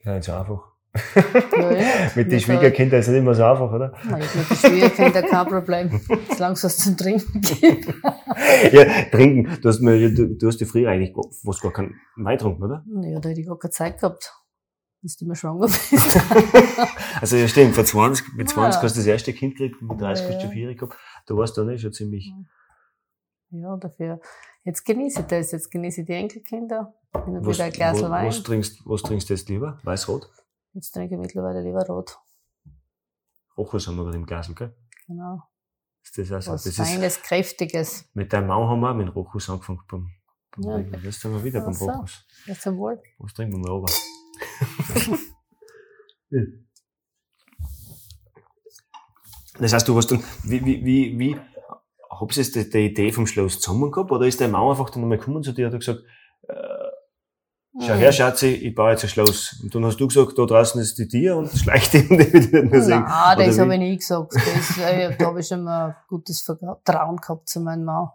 Ja, 0.00 0.14
nicht 0.14 0.24
so 0.24 0.32
einfach. 0.32 0.78
Ja, 1.14 1.72
ja. 1.72 2.10
Mit 2.14 2.32
den 2.32 2.40
Schwiegerkindern 2.40 3.00
ist 3.00 3.06
es 3.06 3.12
nicht 3.12 3.20
immer 3.20 3.34
so 3.34 3.44
einfach, 3.44 3.72
oder? 3.72 3.92
Ich 4.02 4.34
mit 4.34 4.50
den 4.50 4.56
Schwiegerkindern 4.56 5.26
kein 5.26 5.46
Problem, 5.46 6.00
solange 6.34 6.54
es 6.54 6.64
was 6.64 6.76
zum 6.78 6.96
Trinken 6.96 7.40
gibt. 7.40 7.86
ja, 8.72 8.84
trinken. 9.10 9.58
Du 9.60 9.68
hast, 9.68 9.80
mir, 9.80 10.12
du, 10.12 10.34
du 10.34 10.46
hast 10.46 10.60
ja 10.60 10.66
früher 10.66 10.90
eigentlich 10.90 11.14
fast 11.44 11.62
gar 11.62 11.72
keinen 11.72 11.94
Wein 12.16 12.36
getrunken, 12.36 12.64
oder? 12.64 12.84
Ja, 13.02 13.20
da 13.20 13.28
hätte 13.28 13.40
ich 13.40 13.46
gar 13.46 13.58
keine 13.58 13.70
Zeit 13.70 14.00
gehabt, 14.00 14.32
dass 15.02 15.16
du 15.16 15.24
immer 15.24 15.34
schwanger 15.34 15.66
bist. 15.66 15.92
Also 17.20 17.36
ja 17.36 17.48
stimmt, 17.48 17.74
vor 17.74 17.84
20, 17.84 18.34
mit 18.34 18.48
20 18.48 18.76
Ja. 18.78 18.82
hast 18.84 18.94
du 18.96 19.00
das 19.00 19.06
erste 19.06 19.32
Kind 19.32 19.56
gekriegt, 19.56 19.82
mit 19.82 20.00
30 20.00 20.26
Ja, 20.28 20.34
hast 20.34 20.44
du 20.44 20.50
vier 20.50 20.74
gehabt. 20.74 20.96
Da 21.26 21.36
warst 21.36 21.56
du 21.56 21.62
dann 21.64 21.70
eh 21.74 21.78
schon 21.78 21.92
ziemlich. 21.92 22.32
Ja, 23.50 23.76
dafür. 23.76 24.20
Jetzt 24.64 24.84
genieße 24.84 25.20
ich 25.22 25.26
das, 25.26 25.52
jetzt 25.52 25.70
genieße 25.70 26.02
ich 26.02 26.06
die 26.06 26.12
Enkelkinder. 26.12 26.94
Bin 27.12 27.44
Was, 27.44 27.56
wieder 27.56 27.64
ein 27.64 27.72
Glas 27.72 28.02
Wein. 28.02 28.26
was, 28.26 28.42
trinkst, 28.42 28.82
was 28.84 29.02
trinkst 29.02 29.28
du 29.30 29.34
jetzt 29.34 29.48
lieber? 29.48 29.80
Weiß-Rot? 29.82 30.30
Jetzt 30.74 30.90
trinke 30.92 31.14
ich 31.14 31.20
mittlerweile 31.20 31.62
lieber 31.62 31.84
rot. 31.86 32.18
Rochus 33.56 33.86
haben 33.88 33.96
wir 33.96 34.04
gerade 34.04 34.18
im 34.18 34.26
Glas, 34.26 34.54
gell? 34.54 34.76
Genau. 35.06 35.42
Ist 36.04 36.18
das 36.18 36.30
also, 36.30 36.52
Was 36.52 36.64
das 36.64 36.78
ist, 36.78 36.86
Feines, 36.88 37.22
Kräftiges. 37.22 38.08
mit 38.14 38.32
deinem 38.32 38.46
Mann 38.48 38.68
haben 38.68 38.80
wir 38.80 38.90
auch 38.90 38.94
mit 38.94 39.14
Rochus 39.14 39.48
angefangen. 39.50 39.80
Beim, 39.88 40.06
beim 40.56 40.92
Ja. 40.92 40.98
Jetzt 41.00 41.20
sind 41.20 41.32
wir 41.32 41.42
wieder 41.42 41.60
beim 41.60 41.70
Ach 41.70 41.74
so. 41.78 41.90
Rochus. 41.90 42.26
Ja, 42.46 42.54
zum 42.54 42.76
Wohl. 42.76 43.02
Was 43.18 43.32
trinken 43.34 43.54
wir 43.54 43.58
mal 43.60 43.70
runter? 43.72 43.92
Das 49.58 49.72
heißt, 49.72 49.88
du 49.88 49.96
hast 49.96 50.10
dann, 50.10 50.22
wie, 50.44 50.64
wie, 50.64 50.84
wie, 50.84 51.18
wie, 51.18 51.36
hab's 52.10 52.36
jetzt 52.36 52.54
die, 52.54 52.68
die 52.68 52.86
Idee 52.86 53.12
vom 53.12 53.26
Schloss 53.26 53.60
zusammen 53.60 53.90
gehabt, 53.90 54.10
oder 54.12 54.26
ist 54.26 54.40
dein 54.40 54.50
Mann 54.50 54.70
einfach 54.70 54.90
dann 54.90 55.02
einmal 55.02 55.18
gekommen 55.18 55.42
zu 55.42 55.52
dir 55.52 55.66
und 55.66 55.74
hat 55.74 55.80
gesagt, 55.80 56.02
äh, 56.48 56.54
schau 57.80 57.94
her, 57.94 58.12
Schatzi, 58.12 58.46
ich 58.46 58.74
baue 58.74 58.90
jetzt 58.92 59.04
ein 59.04 59.08
Schloss. 59.08 59.60
Und 59.62 59.74
dann 59.74 59.84
hast 59.84 59.98
du 59.98 60.06
gesagt, 60.06 60.38
da 60.38 60.44
draußen 60.44 60.80
ist 60.80 60.98
die 60.98 61.08
Tier 61.08 61.36
und 61.36 61.50
schleicht 61.50 61.92
die 61.94 62.08
und 62.08 62.18
die 62.18 62.62
mehr 62.62 62.82
sehen. 62.82 63.02
Nein, 63.02 63.38
das 63.38 63.58
habe 63.58 63.74
ich 63.74 63.80
nie 63.80 63.96
gesagt. 63.96 64.34
Das, 64.34 64.78
äh, 64.78 65.16
da 65.16 65.26
habe 65.26 65.40
ich 65.40 65.46
schon 65.46 65.62
mal 65.62 65.88
ein 65.88 65.96
gutes 66.08 66.40
Vertrauen 66.40 67.16
gehabt 67.16 67.48
zu 67.48 67.60
meinem 67.60 67.84
Mann. 67.84 68.10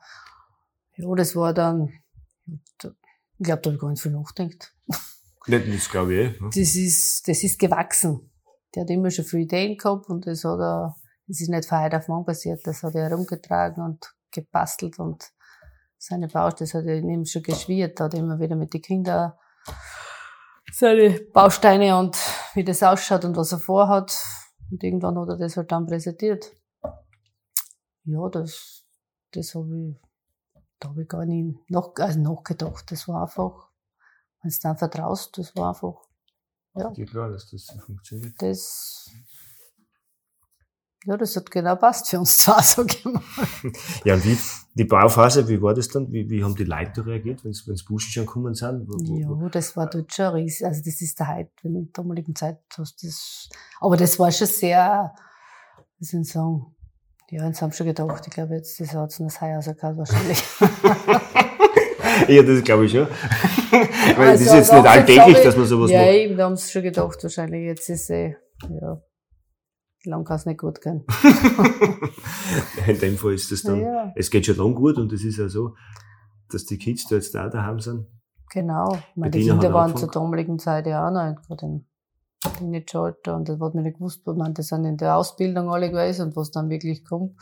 Ja, 0.95 1.15
das 1.15 1.35
war 1.35 1.53
dann, 1.53 1.91
ich 2.47 2.77
glaube, 3.39 3.61
da 3.61 3.69
habe 3.69 3.73
ich 3.75 3.79
gar 3.79 3.89
nicht 3.89 4.01
viel 4.01 4.11
nachgedacht. 4.11 4.72
Das 5.47 5.89
glaube 5.89 6.13
ich 6.13 6.19
eh. 6.19 6.41
ne? 6.41 6.49
Das 6.53 6.75
ist, 6.75 7.27
das 7.27 7.43
ist 7.43 7.59
gewachsen. 7.59 8.31
Der 8.73 8.83
hat 8.83 8.89
immer 8.89 9.11
schon 9.11 9.25
viele 9.25 9.43
Ideen 9.43 9.77
gehabt 9.77 10.09
und 10.09 10.25
das 10.25 10.43
hat 10.43 10.59
er, 10.59 10.95
das 11.27 11.41
ist 11.41 11.49
nicht 11.49 11.65
von 11.65 11.81
heute 11.81 11.97
auf 11.97 12.07
morgen 12.07 12.25
passiert. 12.25 12.61
Das 12.65 12.83
hat 12.83 12.95
er 12.95 13.09
herumgetragen 13.09 13.83
und 13.83 14.13
gebastelt 14.31 14.99
und 14.99 15.31
seine 15.97 16.27
Baustelle, 16.27 16.67
das 16.67 16.73
hat 16.73 16.85
er 16.85 16.97
ihm 16.97 17.25
schon 17.25 17.43
geschwirrt, 17.43 17.99
hat 17.99 18.13
immer 18.13 18.39
wieder 18.39 18.55
mit 18.55 18.73
den 18.73 18.81
Kindern 18.81 19.33
seine 20.73 21.19
Bausteine 21.33 21.97
und 21.97 22.17
wie 22.55 22.63
das 22.63 22.83
ausschaut 22.83 23.25
und 23.25 23.37
was 23.37 23.51
er 23.51 23.59
vorhat. 23.59 24.17
Und 24.71 24.83
irgendwann 24.83 25.17
hat 25.19 25.29
er 25.29 25.37
das 25.37 25.55
halt 25.55 25.71
dann 25.71 25.85
präsentiert. 25.85 26.51
Ja, 28.05 28.27
das, 28.29 28.83
das 29.31 29.53
habe 29.55 29.77
ich, 29.77 30.01
da 30.79 30.89
habe 30.89 31.03
ich 31.03 31.07
gar 31.07 31.25
nicht 31.25 31.69
noch, 31.69 31.93
also 31.97 32.19
nachgedacht. 32.19 32.91
Das 32.91 33.07
war 33.07 33.21
einfach, 33.21 33.69
wenn 34.43 34.51
du 34.51 34.57
dann 34.61 34.77
vertraust, 34.77 35.37
das 35.37 35.55
war 35.55 35.69
einfach, 35.69 35.95
ja, 36.75 36.91
Ja 36.95 37.05
klar, 37.05 37.29
dass 37.29 37.49
das 37.49 37.65
so 37.65 37.79
funktioniert. 37.79 38.33
das, 38.39 39.09
Ja, 41.05 41.17
das 41.17 41.35
hat 41.35 41.49
genau 41.49 41.75
passt 41.75 42.09
für 42.09 42.19
uns 42.19 42.37
zwei, 42.37 42.61
sag 42.61 42.93
ich 42.93 43.05
mal. 43.05 43.21
Ja, 44.03 44.15
und 44.15 44.25
wie, 44.25 44.37
die 44.75 44.85
Bauphase, 44.85 45.47
wie 45.47 45.61
war 45.61 45.73
das 45.73 45.87
dann? 45.87 46.11
Wie, 46.11 46.29
wie 46.29 46.43
haben 46.43 46.55
die 46.55 46.63
Leute 46.63 47.05
reagiert, 47.05 47.43
wenn 47.43 47.51
es 47.51 47.85
Buschen 47.85 48.11
schon 48.11 48.25
gekommen 48.25 48.53
sind? 48.53 48.87
Wo, 48.87 48.93
wo, 48.93 49.43
Ja, 49.43 49.49
das 49.49 49.75
war 49.77 49.89
dort 49.89 50.13
schon 50.13 50.33
riesig. 50.33 50.65
Also 50.65 50.81
das 50.83 51.01
ist 51.01 51.19
der 51.19 51.35
heute, 51.35 51.51
in 51.63 51.73
der 51.73 51.83
damaligen 51.93 52.35
Zeit 52.35 52.59
hast 52.77 53.03
das. 53.03 53.49
Aber 53.79 53.97
das 53.97 54.17
war 54.19 54.31
schon 54.31 54.47
sehr, 54.47 55.13
wie 55.99 56.05
soll 56.05 56.21
ich 56.21 56.31
sagen, 56.31 56.73
ja, 57.29 57.47
jetzt 57.47 57.61
haben 57.61 57.71
sie 57.71 57.77
schon 57.77 57.87
gedacht, 57.87 58.27
ich 58.27 58.33
glaube 58.33 58.55
jetzt, 58.55 58.79
das 58.79 58.93
hat 58.93 59.11
es 59.11 59.17
das 59.17 59.41
Hai 59.41 59.55
rausgehauen 59.55 59.97
wahrscheinlich. 59.97 60.43
ja, 62.27 62.43
das 62.43 62.63
glaube 62.63 62.85
ich 62.85 62.91
schon. 62.91 63.07
Weil 64.17 64.31
das 64.33 64.41
ist 64.41 64.49
Also, 64.49 64.55
jetzt 64.57 64.73
nicht 64.73 64.87
alltäglich, 64.87 65.37
ich- 65.37 65.43
dass 65.43 65.57
man 65.57 65.65
sowas 65.65 65.91
Ja, 65.91 66.01
macht. 66.01 66.11
eben, 66.13 66.37
da 66.37 66.45
haben 66.45 66.55
sie 66.55 66.71
schon 66.71 66.83
gedacht, 66.83 67.21
wahrscheinlich 67.23 67.63
jetzt 67.65 67.89
ist 67.89 68.09
eh, 68.09 68.35
ja, 68.69 69.01
lang 70.05 70.23
kann 70.25 70.35
es 70.37 70.45
nicht 70.45 70.59
gut 70.59 70.81
gehen. 70.81 71.03
In 72.87 72.99
dem 72.99 73.17
Fall 73.17 73.33
ist 73.33 73.51
das 73.51 73.63
dann, 73.63 73.81
Ja. 73.81 74.11
es 74.15 74.29
geht 74.29 74.45
schon 74.45 74.57
lang 74.57 74.75
gut 74.75 74.97
und 74.97 75.11
es 75.13 75.23
ist 75.23 75.37
ja 75.37 75.47
so, 75.49 75.75
dass 76.49 76.65
die 76.65 76.77
Kids 76.77 77.07
da 77.07 77.15
jetzt 77.15 77.33
da 77.33 77.49
daheim 77.49 77.79
sind. 77.79 78.07
Genau. 78.51 78.97
Meine, 79.15 79.31
die 79.31 79.41
Kinder 79.47 79.73
waren 79.73 79.95
zur 79.95 80.09
damaligen 80.11 80.59
Zeit 80.59 80.85
ja 80.85 81.07
auch 81.07 81.11
noch 81.11 81.35
gerade 81.47 81.65
im 81.65 81.85
Teenageralter 82.57 83.35
und 83.35 83.47
das 83.49 83.59
hat 83.59 83.73
man 83.73 83.83
nicht 83.83 83.97
gewusst, 83.97 84.21
ich 84.27 84.33
meine, 84.35 84.53
die 84.53 84.61
sind 84.61 84.85
in 84.85 84.97
der 84.97 85.15
Ausbildung 85.17 85.69
alle 85.71 85.89
gewesen 85.89 86.27
und 86.27 86.35
was 86.35 86.51
dann 86.51 86.69
wirklich 86.69 87.03
kommt. 87.05 87.35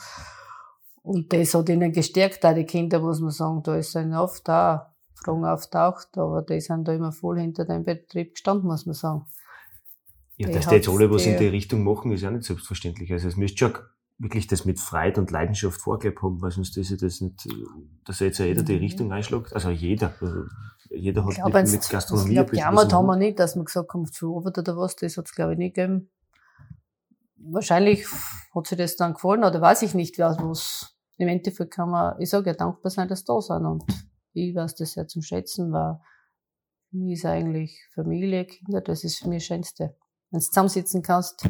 Und 1.03 1.33
das 1.33 1.53
hat 1.55 1.67
ihnen 1.69 1.91
gestärkt, 1.91 2.45
auch 2.45 2.53
die 2.53 2.65
Kinder, 2.65 2.99
muss 2.99 3.19
man 3.19 3.31
sagen, 3.31 3.63
da 3.63 3.75
ist 3.75 3.91
sind 3.91 4.13
oft 4.13 4.47
da 4.47 4.90
Fragen 5.23 5.45
auftaucht, 5.45 6.17
aber 6.17 6.41
die 6.41 6.59
sind 6.61 6.87
da 6.87 6.93
immer 6.93 7.11
voll 7.11 7.39
hinter 7.39 7.65
dem 7.65 7.83
Betrieb 7.83 8.33
gestanden, 8.35 8.67
muss 8.67 8.85
man 8.85 8.95
sagen. 8.95 9.25
Ja, 10.37 10.49
dass 10.49 10.67
die 10.67 10.75
jetzt 10.75 10.89
alle 10.89 11.11
was 11.11 11.25
in 11.25 11.37
die- 11.37 11.47
Richtung 11.47 11.83
machen, 11.83 12.11
ist 12.11 12.21
ja 12.21 12.31
nicht 12.31 12.43
selbstverständlich. 12.45 13.11
Also 13.13 13.27
es 13.27 13.37
müsste 13.37 13.57
schon 13.57 13.73
wirklich 14.17 14.47
das 14.47 14.65
mit 14.65 14.79
Freude 14.79 15.19
und 15.21 15.29
Leidenschaft 15.31 15.79
vorgelebt 15.81 16.21
haben, 16.21 16.41
weil 16.41 16.51
sonst 16.51 16.77
ist 16.77 16.89
ja 16.91 16.97
das 16.97 17.21
nicht, 17.21 17.47
dass 18.05 18.19
jetzt 18.19 18.37
ja 18.39 18.45
jeder 18.45 18.63
die 18.63 18.73
Mhm. 18.73 18.79
Richtung 18.79 19.11
einschlägt. 19.13 19.53
Also 19.53 19.69
jeder. 19.69 20.13
Also 20.19 20.43
jeder 20.89 21.25
hat 21.25 21.35
glaube, 21.35 21.61
mit, 21.61 21.71
mit 21.71 21.89
Gastronomie 21.89 22.29
ich 22.29 22.35
glaube, 22.35 22.51
gejammert 22.51 22.85
was 22.87 22.93
haben 22.93 23.05
wir 23.07 23.15
nicht, 23.17 23.39
dass 23.39 23.55
man 23.55 23.65
gesagt 23.65 23.93
haben, 23.93 24.05
zu 24.11 24.35
Arbeit 24.37 24.57
oder 24.57 24.77
was, 24.77 24.95
das 24.95 25.17
hat 25.17 25.25
es 25.25 25.35
glaube 25.35 25.53
ich 25.53 25.57
nicht 25.59 25.75
gegeben. 25.75 26.09
Wahrscheinlich 27.37 28.05
hat 28.53 28.67
sich 28.67 28.77
das 28.77 28.95
dann 28.97 29.13
gefallen, 29.13 29.43
oder 29.43 29.61
weiß 29.61 29.81
ich 29.83 29.93
nicht, 29.95 30.17
wer 30.17 30.35
was. 30.39 30.95
Im 31.17 31.27
Endeffekt 31.27 31.73
kann 31.73 31.89
man, 31.89 32.19
ich 32.19 32.29
sage 32.29 32.49
ja 32.51 32.55
dankbar 32.55 32.89
sein, 32.89 33.07
dass 33.07 33.19
sie 33.19 33.25
da 33.25 33.41
sind 33.41 33.65
und 33.65 33.83
ich 34.33 34.55
weiß 34.55 34.75
das 34.75 34.95
ja 34.95 35.07
zum 35.07 35.21
Schätzen, 35.21 35.71
weil 35.71 35.99
für 36.89 36.97
mich 36.97 37.13
ist 37.13 37.25
eigentlich 37.25 37.79
Familie, 37.93 38.45
Kinder, 38.45 38.81
das 38.81 39.03
ist 39.03 39.19
für 39.19 39.29
mich 39.29 39.39
das 39.39 39.47
Schönste. 39.47 39.95
Wenn 40.29 40.39
du 40.39 40.45
zusammensitzen 40.45 41.01
kannst, 41.01 41.49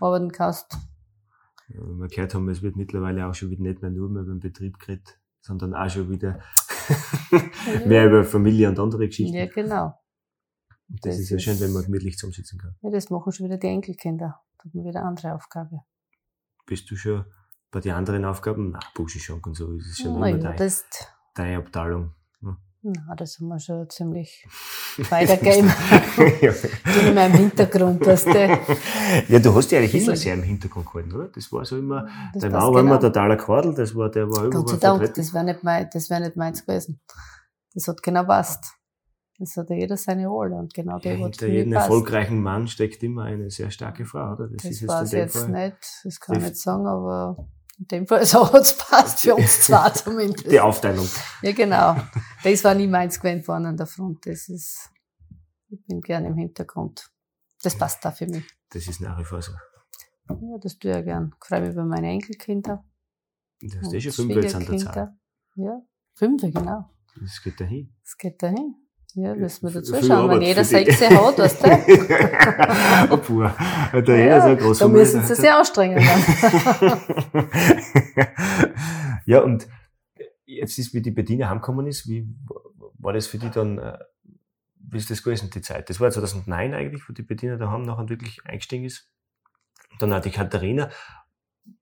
arbeiten 0.00 0.30
kannst, 0.30 0.76
wir 1.68 2.08
gehört 2.08 2.34
haben, 2.34 2.48
es 2.48 2.62
wird 2.62 2.76
mittlerweile 2.76 3.26
auch 3.26 3.34
schon 3.34 3.50
wieder 3.50 3.62
nicht 3.62 3.82
mehr 3.82 3.90
nur 3.90 4.10
mehr 4.10 4.22
über 4.22 4.32
den 4.32 4.40
Betrieb 4.40 4.78
geredet, 4.78 5.18
sondern 5.40 5.74
auch 5.74 5.88
schon 5.88 6.10
wieder 6.10 6.40
mehr 7.86 8.06
über 8.06 8.24
Familie 8.24 8.68
und 8.68 8.78
andere 8.78 9.06
Geschichten. 9.06 9.34
ja 9.34 9.46
genau. 9.46 9.98
Und 10.88 11.04
das, 11.06 11.14
das 11.14 11.20
ist 11.20 11.30
ja 11.30 11.38
schön, 11.38 11.60
wenn 11.60 11.72
man 11.72 11.84
gemütlich 11.84 12.18
zusammensitzen 12.18 12.58
kann. 12.58 12.76
Ja, 12.82 12.90
das 12.90 13.08
machen 13.08 13.32
schon 13.32 13.46
wieder 13.46 13.56
die 13.56 13.68
Enkelkinder. 13.68 14.40
Da 14.58 14.64
hat 14.64 14.74
man 14.74 14.84
wieder 14.84 15.00
eine 15.00 15.08
andere 15.08 15.34
Aufgabe. 15.34 15.80
Bist 16.66 16.90
du 16.90 16.96
schon 16.96 17.24
bei 17.70 17.80
den 17.80 17.92
anderen 17.92 18.24
Aufgaben? 18.24 18.72
Na, 18.72 18.80
Buschenschank 18.94 19.46
und 19.46 19.54
so 19.54 19.72
ist 19.72 19.86
es 19.86 19.98
schon 19.98 20.18
Na 20.18 20.28
immer 20.28 20.38
ja, 20.38 20.48
dein, 20.48 20.56
das, 20.56 20.84
deine 21.34 21.58
Abteilung. 21.58 22.12
na, 22.82 23.14
das 23.14 23.38
haben 23.38 23.48
wir 23.48 23.60
schon 23.60 23.88
ziemlich 23.88 24.46
weitergegeben. 25.10 25.70
ja. 26.40 26.52
in 27.08 27.14
meinem 27.14 27.34
Hintergrund, 27.34 28.04
dass 28.04 28.24
der, 28.24 28.58
ja, 29.28 29.38
du 29.38 29.54
hast 29.54 29.70
dich 29.70 29.78
eigentlich 29.78 29.92
Das 29.92 30.02
immer 30.02 30.16
sehr 30.16 30.34
im 30.34 30.42
Hintergrund 30.42 30.86
gehalten, 30.86 31.12
oder? 31.12 31.28
Das 31.28 31.52
war 31.52 31.64
so 31.64 31.78
immer, 31.78 32.08
das 32.32 32.42
dein 32.42 32.52
passt 32.52 32.64
Mann 32.64 32.74
war 32.74 32.80
immer 32.80 32.98
genau. 32.98 33.08
totaler 33.08 33.36
Quadel, 33.36 33.74
das 33.74 33.94
war, 33.94 34.10
der 34.10 34.28
war 34.28 34.50
Gott 34.50 34.70
sei 34.70 34.76
Dank, 34.78 35.14
das 35.14 35.32
wäre 35.32 35.44
nicht, 35.44 35.62
mein, 35.62 35.88
das 35.92 36.10
wär 36.10 36.20
nicht 36.20 36.36
meins 36.36 36.66
gewesen. 36.66 37.00
Das 37.74 37.86
hat 37.88 38.02
genau 38.02 38.24
passt. 38.24 38.74
Das 39.38 39.56
hat 39.56 39.70
ja 39.70 39.76
jeder 39.76 39.96
seine 39.96 40.28
Rolle 40.28 40.54
und 40.56 40.74
genau 40.74 40.98
Ja, 40.98 41.00
der 41.00 41.12
hat 41.14 41.36
hinter 41.36 41.48
jedem 41.48 41.72
erfolgreichen 41.72 42.40
Mann 42.40 42.68
steckt 42.68 43.02
immer 43.02 43.24
eine 43.24 43.50
sehr 43.50 43.70
starke 43.70 44.04
Frau, 44.04 44.34
oder? 44.34 44.48
Das 44.48 44.64
ist 44.64 44.86
weiß 44.86 45.12
ich 45.12 45.18
jetzt 45.18 45.36
Fall 45.36 45.48
nicht, 45.48 45.78
das 46.04 46.20
kann 46.20 46.36
ich 46.36 46.42
nicht 46.42 46.56
sagen, 46.56 46.86
aber 46.86 47.48
in 47.82 47.88
dem 47.88 48.06
Fall 48.06 48.24
so 48.26 48.52
hat's 48.52 48.76
passt, 48.76 49.20
für 49.20 49.34
uns 49.34 49.62
zwei 49.62 49.90
zumindest. 49.94 50.50
Die 50.50 50.60
Aufteilung. 50.60 51.08
Ja, 51.42 51.52
genau. 51.52 51.96
Das 52.44 52.64
war 52.64 52.74
nie 52.74 52.86
meins 52.86 53.18
gewesen 53.20 53.42
vorne 53.42 53.68
an 53.68 53.76
der 53.76 53.86
Front. 53.86 54.26
Das 54.26 54.48
ist, 54.48 54.90
ich 55.68 55.84
bin 55.86 56.00
gerne 56.00 56.28
im 56.28 56.36
Hintergrund. 56.36 57.10
Das 57.62 57.76
passt 57.76 58.04
da 58.04 58.10
für 58.10 58.26
mich. 58.26 58.44
Das 58.70 58.86
ist 58.86 59.00
nach 59.00 59.18
wie 59.18 59.24
vor 59.24 59.42
so. 59.42 59.52
Ja, 60.28 60.58
das 60.60 60.78
tue 60.78 60.90
ich 60.90 60.96
ja 60.96 61.02
gern. 61.02 61.34
Ich 61.40 61.46
freue 61.46 61.60
mich 61.62 61.70
über 61.70 61.84
meine 61.84 62.08
Enkelkinder. 62.08 62.84
Du 63.60 63.68
hast 63.78 63.88
und 63.88 63.94
eh 63.94 64.00
schon 64.00 64.12
fünf 64.12 64.44
jetzt 64.44 64.54
an 64.54 64.66
der 64.66 64.78
Zahl. 64.78 65.16
Ja, 65.56 65.82
fünf, 66.14 66.42
genau. 66.42 66.90
Das 67.20 67.42
geht 67.42 67.60
dahin. 67.60 67.94
Das 68.02 68.16
geht 68.16 68.42
dahin. 68.42 68.74
Ja, 69.14 69.34
müssen 69.34 69.68
wir 69.68 69.80
dazu 69.80 69.94
schauen. 70.02 70.30
Wenn 70.30 70.42
jeder 70.42 70.64
für 70.64 70.84
die. 70.84 70.90
sechs 70.90 71.10
hat, 71.10 71.38
weißt 71.38 71.64
du? 71.64 73.16
puh. 73.18 73.44
Hat 73.44 74.08
da 74.08 74.14
jeder 74.16 74.40
so 74.40 74.46
eine 74.46 74.56
große 74.56 74.84
da 74.84 74.88
müssen 74.88 75.22
sie 75.22 75.34
sich 75.34 75.50
anstrengen. 75.50 76.02
Ja, 79.24 79.40
und 79.40 79.68
jetzt 80.44 80.78
ist, 80.78 80.94
wie 80.94 81.02
die 81.02 81.10
Bettina 81.10 81.48
heimgekommen 81.48 81.86
ist, 81.86 82.08
wie 82.08 82.26
war 82.98 83.12
das 83.12 83.26
für 83.26 83.38
die 83.38 83.50
dann, 83.50 83.78
äh, 83.78 83.98
wie 84.74 84.98
ist 84.98 85.10
das 85.10 85.22
gewesen, 85.22 85.50
die 85.50 85.60
Zeit? 85.60 85.90
Das 85.90 86.00
war 86.00 86.10
2009 86.10 86.74
eigentlich, 86.74 87.08
wo 87.08 87.12
die 87.12 87.22
Bettina 87.22 87.56
daheim 87.56 87.82
nachher 87.82 88.08
wirklich 88.08 88.44
eingestiegen 88.44 88.84
ist. 88.84 89.08
Und 89.92 90.02
dann 90.02 90.12
auch 90.12 90.20
die 90.20 90.30
Katharina. 90.30 90.90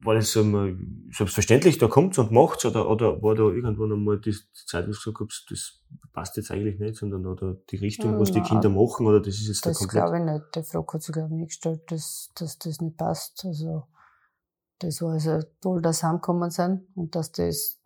War 0.00 0.14
das 0.14 0.34
mal 0.36 0.76
selbstverständlich, 1.10 1.78
da 1.78 1.88
kommt's 1.88 2.18
und 2.18 2.32
macht's, 2.32 2.64
oder, 2.64 2.88
oder 2.88 3.22
war 3.22 3.34
da 3.34 3.44
irgendwann 3.44 3.92
einmal 3.92 4.20
die 4.20 4.34
Zeit, 4.66 4.86
wo 4.86 4.92
du 4.92 5.12
gesagt 5.12 5.18
hast, 5.20 5.46
das 5.50 5.80
passt 6.12 6.36
jetzt 6.36 6.50
eigentlich 6.50 6.78
nicht, 6.78 6.96
sondern 6.96 7.26
oder 7.26 7.56
die 7.70 7.76
Richtung, 7.76 8.18
was 8.18 8.32
die. 8.32 8.42
Kinder 8.42 8.68
machen, 8.68 9.06
oder 9.06 9.20
das 9.20 9.34
ist 9.36 9.48
jetzt 9.48 9.64
da 9.64 9.70
Das 9.70 9.88
glaube 9.88 10.18
ich 10.18 10.24
nicht. 10.24 10.44
Die 10.54 10.62
Frage 10.62 10.86
hat 10.92 11.02
sich, 11.02 11.12
glaube 11.14 11.28
ich, 11.28 11.34
nicht 11.34 11.48
gestellt, 11.48 11.82
dass, 11.88 12.28
dass 12.34 12.58
das 12.58 12.80
nicht 12.80 12.96
passt. 12.96 13.44
Also, 13.44 13.84
das 14.80 15.00
war 15.02 15.12
also 15.12 15.40
toll, 15.60 15.80
dass 15.82 16.00
sie 16.00 16.06
heimgekommen 16.06 16.50
sind 16.50 16.86
und 16.94 17.14
dass 17.14 17.32
das, 17.32 17.80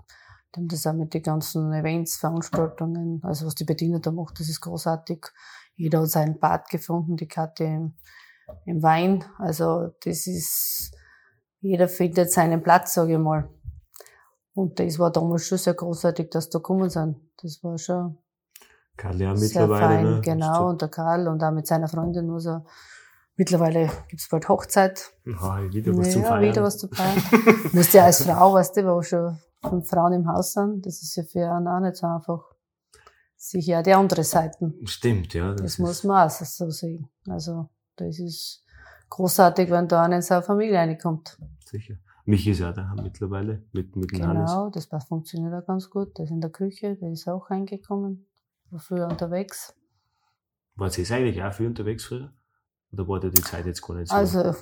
dann 0.52 0.68
das 0.68 0.86
auch 0.86 0.94
mit 0.94 1.14
den 1.14 1.22
ganzen 1.22 1.72
Events, 1.72 2.16
Veranstaltungen, 2.16 3.20
also 3.22 3.46
was 3.46 3.54
die 3.54 3.64
Bediener 3.64 4.00
da 4.00 4.10
macht, 4.10 4.40
das 4.40 4.48
ist 4.48 4.60
großartig. 4.60 5.26
Jeder 5.76 6.00
hat 6.00 6.10
seinen 6.10 6.38
Part 6.38 6.70
gefunden, 6.70 7.16
die 7.16 7.28
Karte 7.28 7.64
im, 7.64 7.94
im 8.64 8.82
Wein. 8.82 9.24
Also, 9.38 9.94
das 10.04 10.26
ist, 10.26 10.92
jeder 11.64 11.88
findet 11.88 12.30
seinen 12.30 12.62
Platz, 12.62 12.94
sage 12.94 13.14
ich 13.14 13.18
mal. 13.18 13.48
Und 14.54 14.78
das 14.78 14.98
war 14.98 15.10
damals 15.10 15.46
schon 15.46 15.58
sehr 15.58 15.74
großartig, 15.74 16.30
dass 16.30 16.50
da 16.50 16.58
gekommen 16.58 16.90
sind. 16.90 17.16
Das 17.42 17.62
war 17.64 17.78
schon 17.78 18.18
Karl 18.96 19.20
ja 19.20 19.34
sehr 19.34 19.62
mittlerweile, 19.62 19.86
fein, 19.86 20.04
ne? 20.04 20.20
genau. 20.20 20.68
Und 20.68 20.82
der 20.82 20.88
Karl 20.88 21.26
und 21.26 21.42
auch 21.42 21.50
mit 21.50 21.66
seiner 21.66 21.88
Freundin. 21.88 22.30
Also 22.30 22.64
mittlerweile 23.36 23.90
gibt's 24.08 24.28
bald 24.28 24.48
Hochzeit. 24.48 25.12
Ja, 25.24 25.60
wieder 25.72 25.96
was 25.96 26.12
zum 26.12 26.22
ja, 26.22 26.28
Feiern. 26.28 26.42
wieder 26.42 26.62
was 26.62 26.78
zu 26.78 26.88
feiern. 26.88 27.22
Musst 27.72 27.94
ja 27.94 28.04
als 28.04 28.22
Frau, 28.22 28.54
weißt 28.54 28.76
du, 28.76 28.86
wo 28.86 29.02
schon 29.02 29.38
fünf 29.68 29.88
Frauen 29.88 30.12
im 30.12 30.28
Haus 30.28 30.52
sind, 30.52 30.84
das 30.86 31.02
ist 31.02 31.16
ja 31.16 31.22
für 31.24 31.50
einen 31.50 31.66
auch 31.66 31.80
nicht 31.80 31.96
so 31.96 32.06
einfach. 32.06 32.44
Sicher 33.36 33.78
auch 33.80 33.82
die 33.82 33.92
andere 33.94 34.22
Seiten. 34.24 34.74
Stimmt, 34.84 35.34
ja. 35.34 35.52
Das, 35.54 35.72
ist- 35.72 35.78
muss 35.78 36.04
man 36.04 36.26
auch 36.26 36.30
so 36.30 36.70
sehen. 36.70 37.08
Also 37.28 37.68
das 37.96 38.18
ist 38.18 38.64
großartig, 39.10 39.70
wenn 39.70 39.88
da 39.88 40.02
einer 40.02 40.16
in 40.16 40.22
seine 40.22 40.42
Familie 40.42 40.78
reinkommt. 40.78 41.38
Sicher. 41.64 41.96
Mich 42.24 42.46
ist 42.46 42.60
ja 42.60 42.72
da 42.72 42.94
mittlerweile 43.02 43.64
mit, 43.72 43.96
mit 43.96 44.12
dem 44.12 44.26
Hannes. 44.26 44.50
Genau, 44.50 44.70
das 44.70 44.88
funktioniert 45.06 45.54
auch 45.54 45.66
ganz 45.66 45.90
gut. 45.90 46.16
Der 46.18 46.24
ist 46.24 46.30
in 46.30 46.40
der 46.40 46.50
Küche, 46.50 46.96
der 46.96 47.10
ist 47.10 47.28
auch 47.28 47.50
reingekommen. 47.50 48.26
War 48.70 48.80
früher 48.80 49.08
unterwegs. 49.08 49.74
War 50.76 50.90
sie 50.90 51.06
eigentlich 51.12 51.42
auch 51.42 51.52
viel 51.52 51.66
unterwegs 51.66 52.04
früher? 52.04 52.32
Oder 52.92 53.08
war 53.08 53.20
dir 53.20 53.30
die 53.30 53.42
Zeit 53.42 53.66
jetzt 53.66 53.82
gar 53.82 53.94
nicht 53.94 54.08
so? 54.08 54.14
Also, 54.14 54.54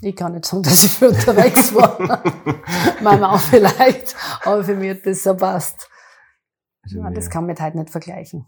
ich 0.00 0.14
kann 0.14 0.32
nicht 0.32 0.44
sagen, 0.44 0.62
dass 0.64 0.84
ich 0.84 0.90
viel 0.90 1.08
unterwegs 1.08 1.74
war. 1.74 1.98
Mein 3.02 3.20
Mann 3.20 3.38
vielleicht, 3.38 4.16
aber 4.44 4.64
für 4.64 4.74
mich 4.74 4.90
hat 4.90 5.06
das 5.06 5.22
so 5.22 5.34
passt. 5.34 5.88
Also 6.82 6.98
Ja, 6.98 7.10
das 7.10 7.28
kann 7.30 7.46
man 7.46 7.58
heute 7.58 7.78
nicht 7.78 7.90
vergleichen. 7.90 8.46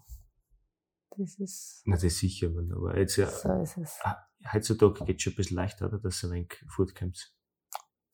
Das 1.16 1.38
ist, 1.38 1.82
Na, 1.84 1.96
das 1.96 2.16
sicher, 2.18 2.48
man. 2.50 2.72
aber 2.72 2.96
jetzt 2.96 3.16
ja, 3.16 3.26
so 3.26 3.52
ist 3.60 3.76
es. 3.76 3.98
ah, 4.02 4.16
heutzutage 4.52 5.04
geht 5.04 5.16
es 5.16 5.22
schon 5.22 5.32
ein 5.32 5.36
bisschen 5.36 5.56
leichter, 5.56 5.86
oder? 5.86 5.98
Dass 5.98 6.20
du 6.20 6.28
ein 6.28 6.32
wenig 6.32 6.64
fortkommst. 6.68 7.34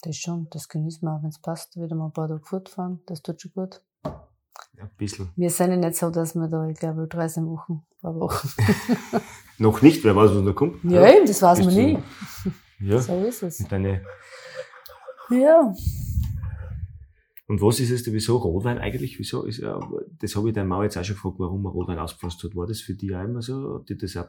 Das 0.07 0.17
schon, 0.17 0.47
das 0.51 0.69
genießt 0.69 1.03
man 1.03 1.19
auch, 1.19 1.23
wenn 1.23 1.31
es 1.31 1.41
passt. 1.41 1.77
Wieder 1.77 1.97
mal 1.97 2.07
ein 2.07 2.13
paar 2.13 2.29
Tage 2.29 2.41
fortfahren, 2.41 3.01
das 3.07 3.23
tut 3.23 3.41
schon 3.41 3.51
gut. 3.53 3.83
Ja, 4.05 4.85
ein 4.85 4.91
bisschen. 4.97 5.31
Wir 5.35 5.51
sind 5.51 5.71
ja 5.71 5.77
nicht 5.77 5.97
so, 5.97 6.11
dass 6.11 6.37
wir 6.37 6.47
da, 6.47 6.69
ich 6.69 6.79
glaube, 6.79 7.09
Reise 7.13 7.41
machen, 7.41 7.83
ein 7.91 8.01
paar 8.01 8.15
Wochen. 8.15 8.49
Noch 9.59 9.83
nicht, 9.83 10.05
wer 10.05 10.15
weiß, 10.15 10.31
was 10.33 10.43
noch 10.43 10.55
kommt. 10.55 10.85
Ja, 10.85 11.09
eben, 11.09 11.27
das 11.27 11.43
weiß 11.43 11.65
man 11.65 11.75
nie. 11.75 11.99
Ja. 12.79 12.99
So 12.99 13.25
ist 13.25 13.43
es. 13.43 13.61
Und, 13.61 13.73
deine, 13.73 14.03
Ja, 15.31 15.73
und 17.49 17.63
was 17.63 17.81
ist 17.81 17.91
es 17.91 18.03
denn, 18.03 18.13
wieso 18.13 18.37
Rotwein 18.37 18.79
eigentlich? 18.79 19.19
Wieso 19.19 19.45
ist 19.45 19.59
ja, 19.59 19.81
das 20.21 20.37
habe 20.37 20.49
ich 20.49 20.55
deine 20.55 20.69
Mauer 20.69 20.85
jetzt 20.85 20.99
auch 20.99 21.05
schon 21.05 21.15
gefragt, 21.15 21.37
warum 21.39 21.63
man 21.63 21.73
Rotwein 21.73 21.99
ausgepflanzt 21.99 22.43
hat. 22.45 22.55
War 22.55 22.67
das 22.67 22.81
für 22.81 22.95
dich 22.95 23.15
auch 23.15 23.23
immer 23.23 23.41
so? 23.41 23.79
Hat 23.79 23.89
dir 23.89 23.97
das 23.97 24.17
auch 24.17 24.27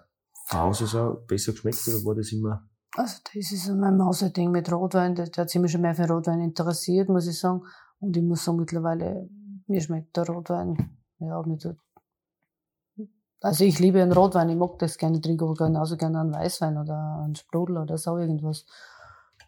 von 0.47 0.59
Hause 0.59 0.87
so 0.87 1.23
besser 1.27 1.51
geschmeckt 1.51 1.85
oder 1.87 2.05
war 2.05 2.15
das 2.15 2.31
immer? 2.31 2.65
Also 2.97 3.19
das 3.31 3.51
ist 3.51 3.69
mein 3.69 3.95
Mauserding 3.95 4.49
mit 4.49 4.71
Rotwein. 4.71 5.13
Der, 5.13 5.27
der 5.27 5.43
hat 5.43 5.49
sich 5.49 5.57
immer 5.57 5.67
schon 5.67 5.81
mehr 5.81 5.93
für 5.93 6.07
Rotwein 6.07 6.41
interessiert, 6.41 7.09
muss 7.09 7.27
ich 7.27 7.39
sagen. 7.39 7.61
Und 7.99 8.17
ich 8.17 8.23
muss 8.23 8.43
sagen, 8.43 8.57
mittlerweile, 8.57 9.29
mir 9.67 9.81
schmeckt 9.81 10.17
der 10.17 10.25
Rotwein, 10.25 10.97
ja, 11.19 11.39
mit 11.43 11.63
also 13.41 13.63
ich 13.65 13.77
liebe 13.77 14.01
einen 14.01 14.13
Rotwein, 14.13 14.49
ich 14.49 14.57
mag 14.57 14.79
das 14.79 14.97
gerne 14.97 15.21
trinken, 15.21 15.43
aber 15.43 15.53
genauso 15.53 15.95
gerne 15.95 16.21
einen 16.21 16.33
Weißwein 16.33 16.75
oder 16.75 17.21
einen 17.23 17.35
Sprudel 17.35 17.77
oder 17.77 17.97
so 17.99 18.17
irgendwas. 18.17 18.65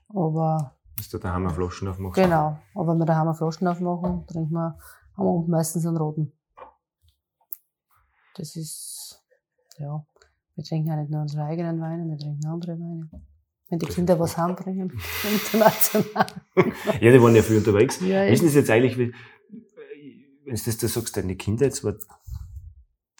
Aber. 0.10 0.76
Dass 0.96 1.10
du 1.10 1.18
daheim 1.18 1.48
eine 1.48 1.56
Flaschen 1.56 1.88
aufmachst? 1.88 2.22
Genau. 2.22 2.60
Aber 2.76 2.92
wenn 2.92 3.00
wir 3.00 3.06
daheim 3.06 3.30
eine 3.30 3.36
Flaschen 3.36 3.68
aufmachen, 3.68 4.28
trinken 4.28 4.54
wir, 4.54 4.78
haben 5.18 5.26
wir 5.26 5.48
meistens 5.48 5.88
einen 5.88 5.98
roten. 5.98 6.32
Das 8.36 8.56
ist, 8.56 9.24
ja. 9.78 10.06
Wir 10.54 10.64
trinken 10.64 10.90
ja 10.90 10.96
nicht 10.98 11.10
nur 11.10 11.22
unsere 11.22 11.46
eigenen 11.46 11.82
Weine, 11.82 12.08
wir 12.08 12.18
trinken 12.18 12.46
andere 12.48 12.74
Weine. 12.74 13.10
Wenn 13.70 13.80
die 13.80 13.86
Kinder 13.86 14.20
was 14.20 14.38
heimbringen, 14.38 14.92
international. 15.32 16.28
ja, 17.02 17.12
die 17.12 17.22
waren 17.22 17.36
ja 17.36 17.44
viel 17.44 17.58
unterwegs. 17.58 18.00
Ja, 18.02 18.26
Wissen 18.28 18.50
Sie 18.50 18.58
jetzt 18.58 18.70
eigentlich, 18.70 18.98
wie, 18.98 19.14
wenn 20.46 20.56
du 20.56 20.62
das 20.66 20.78
da 20.78 20.88
sagst, 20.88 21.18
deine 21.18 21.36
Kinder 21.36 21.66
jetzt 21.66 21.84
war 21.84 21.96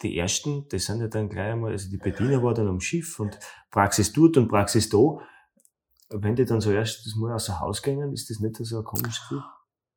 die 0.02 0.16
ersten, 0.18 0.66
das 0.70 0.86
sind 0.86 1.00
ja 1.00 1.08
dann 1.08 1.28
gleich 1.28 1.52
einmal, 1.52 1.72
also 1.72 1.88
die 1.90 1.98
Bediener 1.98 2.42
war 2.42 2.54
dann 2.54 2.68
am 2.68 2.80
Schiff 2.80 3.20
und 3.20 3.38
Praxis 3.70 4.12
dort 4.12 4.36
und 4.36 4.48
Praxis 4.48 4.88
da. 4.88 5.18
Wenn 6.08 6.34
die 6.34 6.44
dann 6.44 6.60
so 6.60 6.72
erst 6.72 7.06
das 7.06 7.14
Mal 7.14 7.32
außer 7.32 7.60
Haus 7.60 7.82
gehen, 7.82 8.12
ist 8.12 8.30
das 8.30 8.40
nicht 8.40 8.56
so 8.56 8.78
ein 8.78 8.84
komisches 8.84 9.20
Gefühl? 9.20 9.42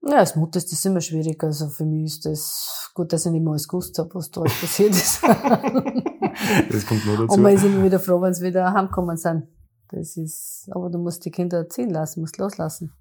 Ja, 0.05 0.17
als 0.17 0.35
Mutter 0.35 0.57
ist 0.57 0.71
das 0.71 0.83
immer 0.85 1.01
schwierig. 1.01 1.41
Also 1.43 1.69
für 1.69 1.85
mich 1.85 2.05
ist 2.05 2.25
das 2.25 2.91
gut, 2.93 3.13
dass 3.13 3.25
ich 3.25 3.31
nicht 3.31 3.43
mal 3.43 3.51
alles 3.51 3.67
gewusst 3.67 3.97
habe, 3.97 4.13
was 4.13 4.29
da 4.29 4.41
alles 4.41 4.59
passiert 4.59 4.91
ist. 4.91 5.23
das 6.69 6.85
kommt 6.85 7.05
nur 7.05 7.17
dazu. 7.17 7.33
Und 7.33 7.41
man 7.41 7.53
ist 7.53 7.63
immer 7.63 7.83
wieder 7.83 7.99
froh, 7.99 8.21
wenn 8.21 8.33
sie 8.33 8.45
wieder 8.45 8.73
heimgekommen 8.73 9.15
sind. 9.17 9.47
Das 9.89 10.17
ist, 10.17 10.69
aber 10.71 10.89
du 10.89 10.97
musst 10.97 11.25
die 11.25 11.31
Kinder 11.31 11.69
ziehen 11.69 11.89
lassen, 11.89 12.21
musst 12.21 12.37
loslassen. 12.37 12.93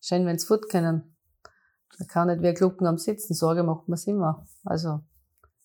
Schön, 0.00 0.26
wenn 0.26 0.38
sie 0.38 0.46
fort 0.46 0.68
können. 0.68 1.16
Da 1.98 2.04
kann 2.04 2.28
nicht 2.28 2.44
ein 2.44 2.54
Glucken 2.54 2.86
am 2.86 2.98
Sitzen. 2.98 3.34
Sorge 3.34 3.62
macht 3.62 3.88
man 3.88 3.94
es 3.94 4.06
immer. 4.06 4.46
Also, 4.64 5.00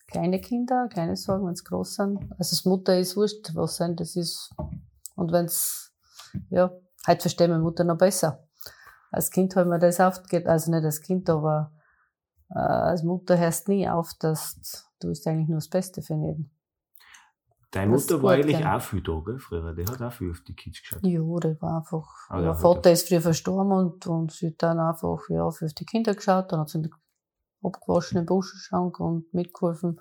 kleine 0.08 0.40
Kinder, 0.40 0.88
keine 0.94 1.16
Sorgen, 1.16 1.48
wenn 1.48 1.56
sie 1.56 1.64
groß 1.64 1.96
sind. 1.96 2.22
Also, 2.38 2.56
das 2.56 2.66
Mutter 2.66 3.00
ist 3.00 3.18
wurscht, 3.18 3.56
was 3.56 3.78
sein, 3.78 3.96
das 3.96 4.16
ist, 4.16 4.54
und 5.16 5.32
wenn's, 5.32 5.92
ja, 6.50 6.72
heute 7.08 7.22
versteht 7.22 7.50
meine 7.50 7.64
Mutter 7.64 7.84
noch 7.84 7.98
besser 7.98 8.50
als 9.12 9.32
Kind 9.32 9.56
hat 9.56 9.68
mir 9.68 9.80
das 9.80 10.00
aufgeht, 10.00 10.48
also 10.48 10.72
nicht 10.72 10.84
als 10.84 11.02
Kind, 11.02 11.30
aber 11.30 11.72
äh, 12.50 12.60
als 12.60 13.04
Mutter 13.04 13.38
hörst 13.38 13.68
nie 13.68 13.90
auf, 13.90 14.14
dass 14.20 14.86
du 15.00 15.10
bist 15.10 15.26
eigentlich 15.28 15.48
nur 15.48 15.58
das 15.58 15.70
Beste 15.70 16.02
für 16.02 16.14
jeden. 16.14 16.52
Deine 17.72 17.92
Mutter 17.92 18.22
war 18.24 18.34
eigentlich 18.34 18.66
auch 18.66 18.82
viel 18.82 19.02
da, 19.02 19.22
gell, 19.24 19.38
früher. 19.38 19.74
Die 19.74 19.86
hat 19.86 20.02
auch 20.02 20.12
viel 20.12 20.32
auf 20.32 20.42
die 20.42 20.56
Kids 20.56 20.82
geschaut. 20.82 21.04
Ja, 21.04 21.20
die 21.20 21.62
war 21.62 21.78
einfach, 21.78 22.08
ah, 22.30 22.42
ihr 22.42 22.56
Vater 22.56 22.92
ist 22.92 23.08
früher 23.08 23.22
verstorben 23.22 23.72
und, 23.72 24.08
und 24.08 24.32
sie 24.32 24.48
hat 24.48 24.56
dann 24.64 24.80
einfach, 24.80 25.30
ja, 25.30 25.50
für 25.52 25.68
die 25.68 25.86
Kinder 25.86 26.16
geschaut, 26.16 26.52
dann 26.52 26.62
hat 26.62 26.70
sie 26.70 26.90
abgewaschen 27.62 28.18
im 28.18 28.26
Buschenschrank 28.26 29.00
und 29.00 29.32
mitgeholfen. 29.34 30.00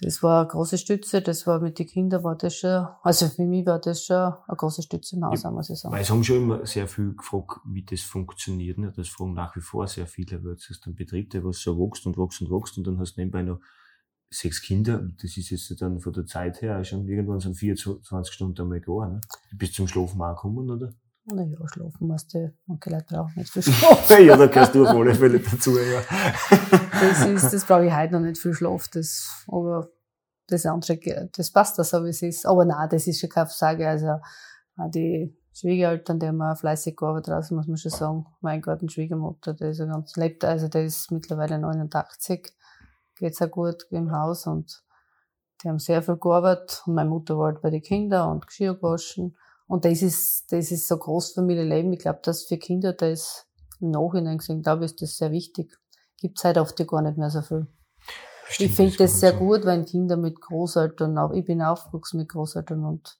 Das 0.00 0.22
war 0.22 0.42
eine 0.42 0.48
große 0.48 0.78
Stütze, 0.78 1.20
das 1.20 1.44
war 1.48 1.58
mit 1.58 1.80
den 1.80 1.88
Kindern 1.88 2.22
war 2.22 2.36
das 2.36 2.54
schon, 2.54 2.86
also 3.02 3.26
für 3.26 3.44
mich 3.44 3.66
war 3.66 3.80
das 3.80 4.04
schon 4.04 4.16
eine 4.16 4.56
große 4.56 4.82
Stütze 4.82 5.16
im 5.16 5.24
Haus, 5.24 5.42
muss 5.42 5.70
ich 5.70 5.80
sagen. 5.80 5.92
Weil 5.92 6.02
es 6.02 6.10
haben 6.10 6.22
schon 6.22 6.36
immer 6.36 6.64
sehr 6.64 6.86
viel 6.86 7.16
gefragt, 7.16 7.60
wie 7.64 7.82
das 7.82 8.02
funktioniert. 8.02 8.78
Ne? 8.78 8.92
Das 8.94 9.08
fragen 9.08 9.34
nach 9.34 9.56
wie 9.56 9.60
vor 9.60 9.88
sehr 9.88 10.06
viele, 10.06 10.44
weil 10.44 10.52
es 10.52 10.70
ist 10.70 10.86
ein 10.86 10.94
Betrieb, 10.94 11.30
der 11.30 11.44
was 11.44 11.58
so 11.58 11.76
wächst 11.76 12.06
und 12.06 12.16
wächst 12.16 12.40
und 12.40 12.50
wächst 12.52 12.78
und 12.78 12.86
dann 12.86 13.00
hast 13.00 13.16
du 13.16 13.20
nebenbei 13.20 13.42
noch 13.42 13.58
sechs 14.30 14.62
Kinder. 14.62 15.08
Das 15.20 15.36
ist 15.36 15.50
jetzt 15.50 15.80
dann 15.80 16.00
von 16.00 16.12
der 16.12 16.26
Zeit 16.26 16.62
her 16.62 16.82
schon 16.84 17.06
irgendwann 17.06 17.40
so 17.40 17.52
24 17.52 18.34
Stunden 18.34 18.62
einmal 18.62 18.80
gar. 18.80 19.08
Ne? 19.08 19.20
Bis 19.52 19.72
zum 19.72 19.88
Schlafen 19.88 20.20
auch 20.20 20.36
kommen, 20.36 20.70
oder? 20.70 20.92
Naja, 21.30 21.58
schlafen 21.66 22.06
musst 22.06 22.32
du, 22.32 22.54
manche 22.66 22.88
Leute 22.88 23.04
brauchen 23.06 23.34
nicht 23.36 23.50
viel 23.50 23.62
Schlaf. 23.62 24.18
ja, 24.18 24.34
da 24.34 24.48
kannst 24.48 24.74
du 24.74 24.86
auf 24.86 24.96
alle 24.96 25.14
Fälle 25.14 25.40
dazu, 25.40 25.78
ja. 25.78 26.00
das 27.00 27.26
ist, 27.26 27.52
das 27.52 27.66
brauche 27.66 27.84
ich 27.84 27.94
heute 27.94 28.14
noch 28.14 28.20
nicht 28.20 28.40
viel 28.40 28.54
Schlaf, 28.54 28.88
das, 28.88 29.44
aber 29.46 29.90
das 30.46 30.64
andere, 30.64 31.28
das 31.36 31.50
passt 31.50 31.78
da 31.78 31.84
so, 31.84 32.02
wie 32.04 32.08
es 32.08 32.22
ist. 32.22 32.46
Aber 32.46 32.64
nein, 32.64 32.88
das 32.90 33.06
ist 33.06 33.20
schon 33.20 33.28
keine 33.28 33.46
Frage, 33.46 33.86
also, 33.86 34.18
die 34.88 35.36
Schwiegereltern, 35.52 36.18
die 36.18 36.28
haben 36.28 36.56
fleißig 36.56 36.96
gearbeitet, 36.96 37.34
also 37.34 37.54
muss 37.54 37.66
man 37.66 37.76
schon 37.76 37.90
sagen. 37.90 38.26
Mein 38.40 38.62
Gott, 38.62 38.80
ein 38.80 38.88
Schwiegermutter, 38.88 39.52
der 39.54 39.70
ist 39.70 39.80
ja 39.80 39.86
ganz, 39.86 40.16
lebt, 40.16 40.44
also 40.44 40.68
der 40.68 40.84
ist 40.84 41.10
mittlerweile 41.10 41.58
89, 41.58 42.52
geht's 43.18 43.42
auch 43.42 43.50
gut 43.50 43.86
im 43.90 44.12
Haus 44.12 44.46
und 44.46 44.82
die 45.62 45.68
haben 45.68 45.78
sehr 45.78 46.02
viel 46.02 46.16
gearbeitet 46.16 46.82
und 46.86 46.94
meine 46.94 47.10
Mutter 47.10 47.36
war 47.38 47.46
halt 47.46 47.62
bei 47.62 47.70
den 47.70 47.82
Kindern 47.82 48.30
und 48.30 48.46
Geschirr 48.46 48.74
gewaschen. 48.74 49.36
Und 49.66 49.84
das 49.84 50.02
ist, 50.02 50.50
das 50.50 50.70
ist 50.70 50.88
so 50.88 50.96
Großfamilienleben. 50.96 51.92
Ich 51.92 51.98
glaube, 51.98 52.20
dass 52.22 52.44
für 52.44 52.56
Kinder 52.56 52.92
das 52.92 53.46
im 53.80 53.90
Nachhinein 53.90 54.38
gesehen, 54.38 54.62
glaube 54.62 54.84
ich, 54.84 54.92
ist 54.92 55.02
das 55.02 55.16
sehr 55.16 55.30
wichtig. 55.30 55.76
Gibt 56.20 56.38
es 56.38 56.44
heute 56.44 56.60
oft 56.60 56.76
gar 56.86 57.02
nicht 57.02 57.18
mehr 57.18 57.30
so 57.30 57.42
viel. 57.42 57.66
Stimmt, 58.48 58.70
ich 58.70 58.76
finde 58.76 58.96
das, 58.96 59.12
das 59.12 59.20
sehr 59.20 59.32
so. 59.32 59.38
gut, 59.38 59.64
wenn 59.66 59.84
Kinder 59.84 60.16
mit 60.16 60.40
Großeltern, 60.40 61.18
auch 61.18 61.32
ich 61.32 61.44
bin 61.44 61.60
aufgewachsen 61.60 62.18
mit 62.18 62.30
Großeltern 62.30 62.84
und 62.84 63.18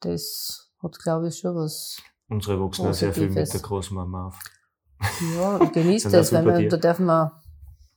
das 0.00 0.72
hat, 0.82 0.98
glaube 0.98 1.28
ich, 1.28 1.38
schon 1.38 1.54
was. 1.54 1.98
Unsere 2.28 2.60
wachsen 2.60 2.86
auch 2.86 2.94
sehr 2.94 3.12
viel 3.12 3.30
mit 3.30 3.52
der 3.52 3.60
Großmama 3.60 4.28
auf. 4.28 4.38
Ja, 5.36 5.58
genießt 5.58 6.06
das, 6.12 6.32
weil 6.32 6.44
man, 6.44 6.68
da 6.68 6.76
darf 6.76 6.98
man, 6.98 7.30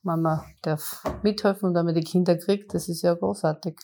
Mama 0.04 0.44
darf 0.62 1.02
mithelfen 1.22 1.68
und 1.68 1.74
wenn 1.74 1.86
man 1.86 1.94
die 1.94 2.02
Kinder 2.02 2.36
kriegt, 2.36 2.74
das 2.74 2.88
ist 2.88 3.02
ja 3.02 3.14
großartig 3.14 3.76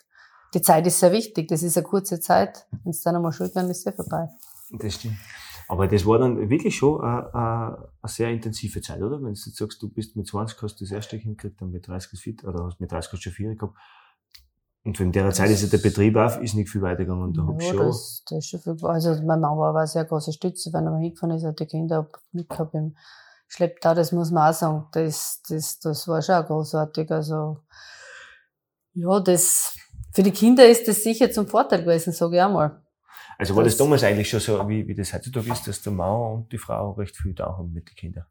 die 0.55 0.63
Zeit 0.63 0.87
ist 0.87 1.01
sehr 1.01 1.13
wichtig. 1.13 1.49
Das 1.49 1.63
ist 1.63 1.77
eine 1.77 1.87
kurze 1.87 2.21
Zeit. 2.21 2.67
Wenn 2.83 2.91
es 2.91 3.03
dann 3.03 3.17
einmal 3.17 3.33
schuld 3.33 3.55
werden, 3.55 3.71
ist 3.71 3.87
es 3.87 3.95
vorbei. 3.95 4.29
Das 4.71 4.95
stimmt. 4.95 5.17
Aber 5.69 5.87
das 5.87 6.05
war 6.05 6.19
dann 6.19 6.51
wirklich 6.51 6.77
schon 6.77 7.01
eine, 7.01 7.33
eine, 7.33 7.89
eine 8.03 8.09
sehr 8.09 8.31
intensive 8.31 8.81
Zeit, 8.81 9.01
oder? 9.01 9.17
Wenn 9.17 9.35
du 9.35 9.41
jetzt 9.41 9.57
sagst, 9.57 9.81
du 9.81 9.89
bist 9.89 10.17
mit 10.17 10.27
20 10.27 10.61
hast 10.61 10.81
du 10.81 10.85
das 10.85 10.91
erste 10.91 11.19
Kind 11.19 11.39
gekriegt, 11.39 11.61
dann 11.61 11.71
mit 11.71 11.87
30 11.87 12.13
ist 12.13 12.23
fit, 12.23 12.45
oder 12.45 12.65
hast 12.65 12.81
mit 12.81 12.91
30 12.91 13.13
hast 13.13 13.19
du 13.19 13.31
schon 13.31 13.33
vier 13.33 13.55
gehabt. 13.55 13.77
Und 14.83 14.99
in 14.99 15.13
der 15.13 15.31
Zeit 15.31 15.51
ist 15.51 15.63
ja 15.63 15.69
der 15.69 15.79
Betrieb 15.79 16.17
auch, 16.17 16.41
ist 16.41 16.55
nicht 16.55 16.71
viel 16.71 16.83
weitergegangen. 16.83 17.35
Da 17.35 17.47
ja, 17.61 17.61
schon 17.61 17.87
das, 17.87 18.25
das 18.29 18.39
ist 18.39 18.49
schon 18.49 18.61
viel, 18.61 18.87
also 18.87 19.11
meine 19.23 19.43
Mama 19.43 19.73
war 19.73 19.77
eine 19.77 19.87
sehr 19.87 20.05
große 20.07 20.33
Stütze, 20.33 20.73
wenn 20.73 20.87
er 20.87 20.91
mal 20.91 21.01
hingefahren 21.01 21.37
ist, 21.37 21.45
hat 21.45 21.61
die 21.61 21.67
Kinder 21.67 22.09
mitgehabt 22.33 22.75
im 22.75 22.97
Schlepptau, 23.51 23.95
das 23.95 24.13
muss 24.13 24.31
man 24.31 24.51
auch 24.51 24.57
sagen. 24.57 24.87
Das, 24.93 25.43
das, 25.49 25.81
das 25.81 26.07
war 26.07 26.23
schon 26.23 26.45
großartig. 26.45 27.11
Also, 27.11 27.59
ja, 28.95 29.21
das, 29.21 29.77
für 30.13 30.23
die 30.23 30.31
Kinder 30.31 30.67
ist 30.69 30.87
das 30.87 31.03
sicher 31.03 31.31
zum 31.33 31.49
Vorteil 31.49 31.83
gewesen, 31.83 32.13
sage 32.13 32.37
ich 32.37 32.43
einmal. 32.43 32.81
Also 33.39 33.57
war 33.57 33.65
das, 33.65 33.73
das 33.73 33.79
damals 33.79 34.05
eigentlich 34.05 34.31
schon 34.31 34.39
so, 34.39 34.69
wie, 34.69 34.87
wie 34.87 34.95
das 34.95 35.13
heutzutage 35.13 35.51
ist, 35.51 35.67
dass 35.67 35.83
der 35.83 35.93
Mann 35.93 36.33
und 36.33 36.53
die 36.53 36.59
Frau 36.59 36.93
recht 36.93 37.17
viel 37.17 37.35
da 37.35 37.57
haben 37.57 37.73
mit 37.73 37.89
den 37.89 37.97
Kindern? 37.97 38.27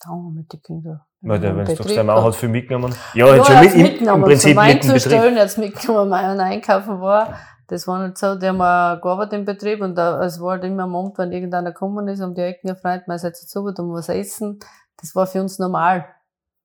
Da 0.00 0.10
haben 0.10 0.34
mit 0.34 0.52
den 0.52 0.62
Kindern. 0.62 1.00
Weil 1.20 1.38
der, 1.38 1.56
wenn 1.56 1.64
du 1.64 1.76
sagst, 1.76 1.90
der 1.90 2.04
Mann 2.04 2.24
hat 2.24 2.34
viel 2.34 2.48
mitgenommen. 2.48 2.94
Ja, 3.14 3.36
ja 3.36 3.44
schon 3.44 3.60
mit, 3.60 3.76
mitgenommen. 3.76 4.24
Im 4.24 4.28
Prinzip 4.30 4.56
Wein 4.56 4.82
zu 4.82 4.98
stellen, 4.98 5.36
jetzt 5.36 5.58
mitgenommen, 5.58 6.10
wenn 6.10 6.38
er 6.40 6.44
einkaufen 6.44 7.00
war. 7.00 7.38
Das 7.68 7.86
war 7.86 8.06
nicht 8.06 8.18
so, 8.18 8.34
die 8.34 8.48
haben 8.48 8.58
gearbeitet 8.58 9.34
im 9.34 9.44
Betrieb 9.44 9.80
und 9.80 9.94
da, 9.94 10.22
es 10.24 10.40
war 10.40 10.52
halt 10.52 10.64
immer 10.64 10.84
am 10.84 10.96
Abend, 10.96 11.18
wenn 11.18 11.32
irgendeiner 11.32 11.72
gekommen 11.72 12.08
ist, 12.08 12.20
um 12.20 12.34
die 12.34 12.40
Ecken 12.40 12.68
gefreut, 12.68 13.02
man 13.06 13.18
setzt 13.18 13.48
zu, 13.48 13.60
um 13.60 13.92
was 13.92 14.08
essen. 14.08 14.58
Das 14.96 15.14
war 15.14 15.26
für 15.26 15.40
uns 15.40 15.58
normal 15.58 16.06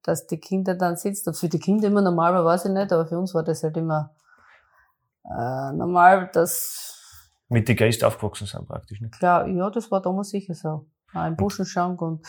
dass 0.04 0.28
die 0.28 0.39
Kinder 0.39 0.76
dann 0.76 0.98
sitzen. 0.98 1.30
Und 1.30 1.36
für 1.36 1.50
die 1.50 1.60
Kinder 1.60 1.88
immer 1.88 2.02
normal 2.02 2.34
war, 2.34 2.46
weiß 2.46 2.66
ich 2.66 2.72
nicht, 2.72 2.92
aber 2.92 3.08
für 3.08 3.18
uns 3.18 3.34
war 3.34 3.44
das 3.44 3.63
halt 3.63 3.78
immer 3.78 4.13
äh, 5.24 5.72
normal, 5.74 6.30
dass 6.34 7.30
mit 7.50 7.68
den 7.68 7.76
Geist 7.76 8.04
aufgewachsen 8.04 8.48
sind 8.48 8.68
praktisch, 8.68 9.00
ne? 9.00 9.10
Klar, 9.10 9.48
ja, 9.48 9.70
das 9.70 9.92
war 9.92 10.02
damals 10.02 10.30
sicher 10.30 10.54
so. 10.54 10.88
Auch 11.13 11.26
im 11.26 11.36
Buschenschank 11.36 12.02
und 12.02 12.26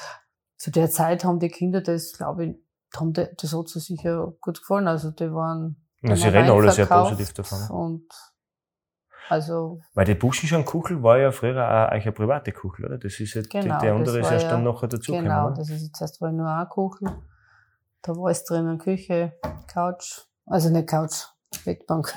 zu 0.57 0.71
der 0.71 0.91
Zeit 0.91 1.25
haben 1.25 1.41
die 1.41 1.49
Kinder 1.49 1.81
das, 1.81 2.13
glaube 2.13 2.45
ich, 2.45 2.57
haben 2.95 3.13
die, 3.13 3.27
das 3.37 3.53
hat 3.53 3.69
sie 3.69 3.81
sicher 3.81 4.33
gut 4.41 4.61
gefallen. 4.61 4.87
Also 4.87 5.11
die 5.11 5.33
waren. 5.33 5.85
Ja, 6.03 6.15
sie 6.15 6.29
reden 6.29 6.51
alle 6.51 6.71
sehr 6.71 6.87
positiv 6.87 7.33
davon. 7.33 7.59
Ne? 7.59 7.69
Und 7.73 8.34
also. 9.29 9.81
Weil 9.95 10.05
die 10.05 10.15
Buschenschank-Kuchel 10.15 11.03
war 11.03 11.19
ja 11.19 11.33
früher 11.33 11.63
auch 11.67 11.89
eine 11.89 12.13
private 12.13 12.53
Kuchel, 12.53 12.87
oder? 12.87 12.99
Das 12.99 13.19
ist 13.19 13.35
ja, 13.35 13.43
genau, 13.43 13.79
die, 13.79 13.87
der 13.87 13.95
andere 13.95 14.21
ist 14.21 14.31
erst 14.31 14.45
ja, 14.45 14.51
dann 14.51 14.65
nachher 14.65 14.89
dazu 14.89 15.13
Genau, 15.13 15.23
gekommen, 15.23 15.55
das 15.57 15.71
ist 15.71 15.83
jetzt 15.83 16.01
erst 16.01 16.21
war 16.21 16.33
nur 16.33 16.49
eine 16.49 16.67
Kuchel. 16.67 17.09
Da 18.03 18.13
war 18.17 18.31
es 18.31 18.45
drinnen, 18.45 18.79
Küche, 18.79 19.33
Couch, 19.67 20.21
also 20.47 20.69
nicht 20.71 20.89
Couch, 20.89 21.25
Bettbank. 21.65 22.09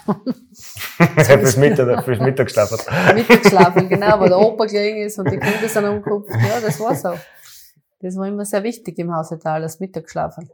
fürs 0.55 1.57
Mittag, 1.57 2.03
fürs 2.03 2.19
Mittag 2.19 2.47
geschlafen. 2.47 2.77
Mittag 3.15 3.43
geschlafen, 3.43 3.89
genau, 3.89 4.19
weil 4.19 4.29
der 4.29 4.39
Opa 4.39 4.65
gelegen 4.65 5.05
ist 5.05 5.17
und 5.19 5.31
die 5.31 5.37
Kinder 5.37 5.69
sind 5.69 5.85
umgekupft. 5.85 6.31
Ja, 6.31 6.59
das 6.59 6.79
war 6.79 6.95
so. 6.95 7.13
Das 7.99 8.15
war 8.15 8.27
immer 8.27 8.45
sehr 8.45 8.63
wichtig 8.63 8.99
im 8.99 9.13
Hausetal, 9.15 9.61
das 9.61 9.79
Mittagsschlafen. 9.79 10.49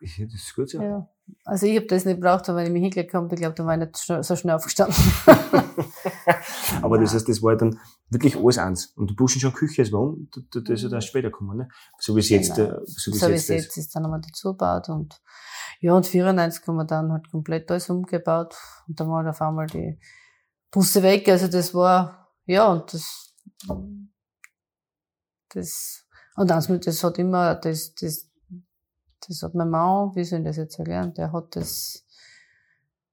Ja, 0.00 0.24
das 0.24 0.34
ist 0.34 0.54
gut 0.54 0.70
so. 0.70 0.80
Ja. 0.80 1.08
Also 1.44 1.66
ich 1.66 1.76
habe 1.76 1.86
das 1.86 2.04
nicht 2.04 2.16
gebraucht, 2.16 2.48
weil 2.48 2.56
wenn 2.56 2.66
ich 2.66 2.72
mich 2.72 2.82
hingelegt 2.82 3.14
habe, 3.14 3.28
ich 3.32 3.40
glaube, 3.40 3.54
dann 3.54 3.66
war 3.66 3.74
ich 3.74 3.80
nicht 3.80 3.96
so 3.96 4.36
schnell 4.36 4.54
aufgestanden. 4.54 4.96
Aber 6.82 6.98
das 6.98 7.14
heißt, 7.14 7.28
das 7.28 7.42
war 7.42 7.56
dann 7.56 7.78
wirklich 8.10 8.36
alles 8.36 8.58
eins. 8.58 8.86
Und 8.96 9.10
die 9.10 9.14
Buschen 9.14 9.40
schon 9.40 9.52
Küche, 9.52 9.82
es 9.82 9.92
war, 9.92 10.14
das 10.52 10.62
ist 10.66 10.82
ja 10.82 10.90
erst 10.90 11.08
später 11.08 11.30
gekommen, 11.30 11.56
ne? 11.56 11.68
So 11.98 12.14
wie 12.14 12.20
es 12.20 12.28
jetzt, 12.28 12.54
genau. 12.54 12.80
so 12.84 13.12
wie 13.12 13.18
so 13.18 13.26
es 13.26 13.48
jetzt, 13.48 13.64
jetzt 13.64 13.76
ist. 13.76 13.94
Dann 13.94 14.04
wir 14.04 14.18
die 14.20 14.32
zugebaut 14.32 14.88
und, 14.88 15.20
ja, 15.80 15.94
und 15.94 16.06
94 16.06 16.66
haben 16.66 16.76
wir 16.76 16.84
dann 16.84 17.12
halt 17.12 17.30
komplett 17.30 17.70
alles 17.70 17.90
umgebaut. 17.90 18.56
Und 18.86 18.98
dann 18.98 19.08
war 19.08 19.18
halt 19.18 19.28
auf 19.28 19.42
einmal 19.42 19.66
die 19.66 19.98
Busse 20.70 21.02
weg. 21.02 21.28
Also 21.28 21.48
das 21.48 21.74
war, 21.74 22.28
ja, 22.44 22.72
und 22.72 22.92
das, 22.92 23.34
das, 25.50 26.06
und 26.36 26.50
dann, 26.50 26.80
das 26.80 27.04
hat 27.04 27.18
immer, 27.18 27.54
das, 27.54 27.94
das, 27.94 28.28
das 29.28 29.42
hat 29.42 29.54
mein 29.54 29.70
Mann, 29.70 30.14
wie 30.14 30.24
soll 30.24 30.40
ich 30.40 30.46
das 30.46 30.56
jetzt 30.56 30.78
erklären, 30.78 31.14
der 31.14 31.32
hat 31.32 31.56
das, 31.56 32.04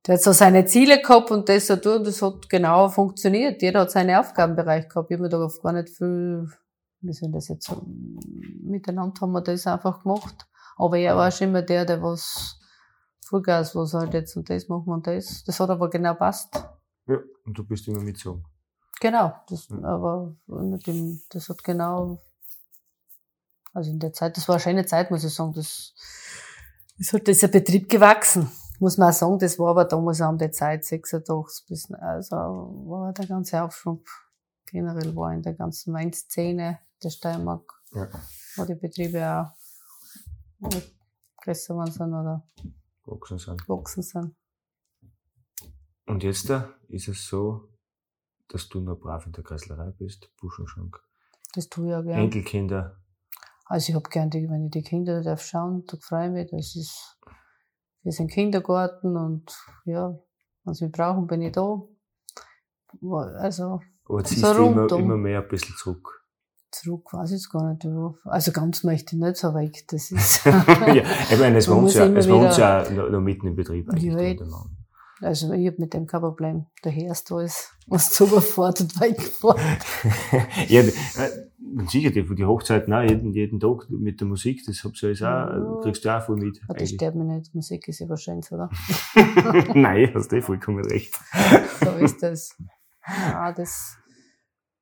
der 0.05 0.15
hat 0.15 0.21
so 0.21 0.31
seine 0.31 0.65
Ziele 0.65 1.01
gehabt 1.01 1.31
und 1.31 1.47
das 1.49 1.67
so 1.67 1.75
durch, 1.75 1.97
und 1.99 2.07
das 2.07 2.21
hat 2.21 2.49
genau 2.49 2.89
funktioniert. 2.89 3.61
Jeder 3.61 3.81
hat 3.81 3.91
seinen 3.91 4.15
Aufgabenbereich 4.15 4.89
gehabt. 4.89 5.09
Ich 5.09 5.15
habe 5.15 5.23
mir 5.23 5.29
darauf 5.29 5.61
gar 5.61 5.73
nicht 5.73 5.89
viel, 5.89 6.49
wie 7.01 7.13
soll 7.13 7.29
ich 7.29 7.35
das 7.35 7.47
jetzt 7.47 7.65
so, 7.67 7.83
miteinander 8.61 9.21
haben 9.21 9.31
wir 9.31 9.41
das 9.41 9.67
einfach 9.67 10.03
gemacht. 10.03 10.47
Aber 10.75 10.97
er 10.97 11.15
war 11.15 11.31
schon 11.31 11.49
immer 11.49 11.61
der, 11.61 11.85
der 11.85 12.01
was, 12.01 12.59
Vollgas, 13.33 13.75
was 13.75 13.93
halt 13.93 14.13
jetzt 14.13 14.35
und 14.35 14.49
das 14.49 14.67
machen 14.67 14.93
und 14.93 15.07
das. 15.07 15.43
Das 15.43 15.59
hat 15.59 15.69
aber 15.69 15.89
genau 15.89 16.13
passt. 16.13 16.53
Ja, 17.07 17.17
und 17.45 17.57
du 17.57 17.63
bist 17.63 17.87
immer 17.87 18.01
mitgezogen. 18.01 18.45
Genau, 18.99 19.33
das, 19.49 19.67
aber 19.71 20.35
nicht 20.47 20.87
im, 20.87 21.19
das 21.29 21.49
hat 21.49 21.63
genau, 21.63 22.21
also 23.73 23.89
in 23.91 23.99
der 23.99 24.13
Zeit, 24.13 24.37
das 24.37 24.47
war 24.47 24.55
eine 24.55 24.61
schöne 24.61 24.85
Zeit, 24.85 25.11
muss 25.11 25.23
ich 25.23 25.33
sagen, 25.33 25.53
das 25.53 25.93
ist 26.97 27.13
halt 27.13 27.27
dieser 27.27 27.47
Betrieb 27.47 27.89
gewachsen. 27.89 28.49
Muss 28.79 28.97
man 28.97 29.09
auch 29.09 29.13
sagen, 29.13 29.39
das 29.39 29.57
war 29.59 29.69
aber 29.71 29.85
damals 29.85 30.21
auch 30.21 30.29
um 30.29 30.37
die 30.37 30.51
Zeit, 30.51 30.83
86 30.85 31.65
bis, 31.67 31.91
also 31.91 32.35
war 32.35 33.13
der 33.13 33.27
ganze 33.27 33.61
Aufschwung 33.63 34.03
generell 34.65 35.15
war 35.15 35.31
in 35.33 35.41
der 35.43 35.53
ganzen 35.53 35.93
Weinszene 35.93 36.79
der 37.03 37.09
Steiermark, 37.09 37.71
Ja. 37.93 38.09
wo 38.55 38.65
die 38.65 38.73
Betriebe 38.75 39.51
auch 40.61 40.71
größer 41.43 41.75
waren 41.75 41.91
sind 41.91 42.09
oder 42.13 42.47
Gewachsen 43.05 43.37
sind. 43.37 43.65
gewachsen 43.67 44.01
sind. 44.01 44.35
Und 46.07 46.23
jetzt 46.23 46.49
da 46.49 46.73
ist 46.87 47.07
es 47.07 47.27
so, 47.27 47.69
dass 48.47 48.67
du 48.69 48.79
noch 48.81 48.95
brav 48.97 49.25
in 49.25 49.31
der 49.31 49.43
Kreislerei 49.43 49.91
bist, 49.91 50.29
Buschenschrank. 50.37 50.99
Das 51.53 51.69
tue 51.69 51.89
ich 51.89 51.95
auch 51.95 52.03
gerne. 52.03 52.23
Enkelkinder. 52.23 52.97
Also 53.65 53.89
ich 53.89 53.95
hab 53.95 54.09
gern, 54.09 54.29
die, 54.29 54.49
wenn 54.49 54.65
ich 54.65 54.71
die 54.71 54.83
Kinder 54.83 55.21
darf 55.21 55.43
schauen, 55.43 55.83
da 55.87 55.97
freue 55.97 56.27
ich 56.27 56.31
mich. 56.33 56.51
Das 56.51 56.75
ist, 56.75 57.17
wir 58.03 58.11
sind 58.11 58.29
Kindergarten 58.31 59.15
und 59.17 59.45
ja, 59.85 60.17
wenn 60.65 60.73
sie 60.73 60.85
mich 60.85 60.93
brauchen, 60.93 61.27
bin 61.27 61.41
ich 61.41 61.53
da. 61.53 61.81
Also 63.39 63.79
Aber 64.07 64.23
ziehst 64.23 64.41
So 64.41 64.53
du 64.53 64.65
immer, 64.65 64.81
rundum. 64.81 65.01
immer 65.01 65.17
mehr 65.17 65.41
ein 65.41 65.47
bisschen 65.47 65.75
zurück. 65.77 66.23
zurück 66.71 67.13
weiß 67.13 67.31
ich 67.31 67.37
jetzt 67.37 67.49
gar 67.51 67.73
nicht. 67.73 67.85
Also 68.25 68.51
ganz 68.51 68.83
möchte 68.83 69.15
ich 69.15 69.21
nicht 69.21 69.37
so 69.37 69.53
weg. 69.55 69.85
Das 69.87 70.11
ist 70.11 70.45
ja, 70.45 71.03
ich 71.31 71.39
meine, 71.39 71.57
es 71.57 71.67
wohnt 71.69 71.93
ja, 71.93 72.05
es 72.07 72.29
wohnt 72.29 72.57
ja 72.57 72.89
noch, 72.91 73.09
noch 73.09 73.21
mitten 73.21 73.47
im 73.47 73.55
Betrieb 73.55 73.89
eigentlich. 73.89 74.39
Ja, 74.41 75.27
also 75.27 75.53
ich 75.53 75.67
hab 75.67 75.79
mit 75.79 75.93
dem 75.93 76.05
kein 76.05 76.19
Problem. 76.21 76.65
Der 76.83 76.91
da 76.91 77.41
ist, 77.41 77.73
was 77.87 78.11
zu 78.11 78.25
überfährt 78.27 78.81
und 78.81 78.99
wegfährt. 78.99 79.59
ja, 80.67 80.83
sicher, 81.87 82.11
die, 82.11 82.23
die 82.35 82.45
Hochzeiten 82.45 82.93
auch, 82.93 83.01
jeden, 83.01 83.31
jeden 83.33 83.59
Tag 83.59 83.89
mit 83.89 84.19
der 84.19 84.27
Musik, 84.27 84.63
das 84.65 84.83
hab's 84.83 85.01
ja 85.01 85.09
jetzt 85.09 85.21
auch, 85.23 85.25
Ja. 85.25 85.79
kriegst 85.81 86.03
du 86.05 86.09
auch 86.15 86.21
voll 86.23 86.37
mit. 86.37 86.61
Aber 86.67 86.73
das 86.73 86.81
eigentlich. 86.83 86.95
stört 86.95 87.15
mich 87.15 87.27
nicht. 87.27 87.55
Musik 87.55 87.87
ist 87.87 88.01
immer 88.01 88.17
schön, 88.17 88.41
oder? 88.51 88.69
Nein, 89.73 90.11
hast 90.13 90.31
du 90.31 90.35
eh 90.37 90.41
vollkommen 90.41 90.83
recht. 90.85 91.13
So 91.83 91.91
ist 91.91 92.21
das. 92.23 92.55
Ja, 93.07 93.51
das, 93.51 93.97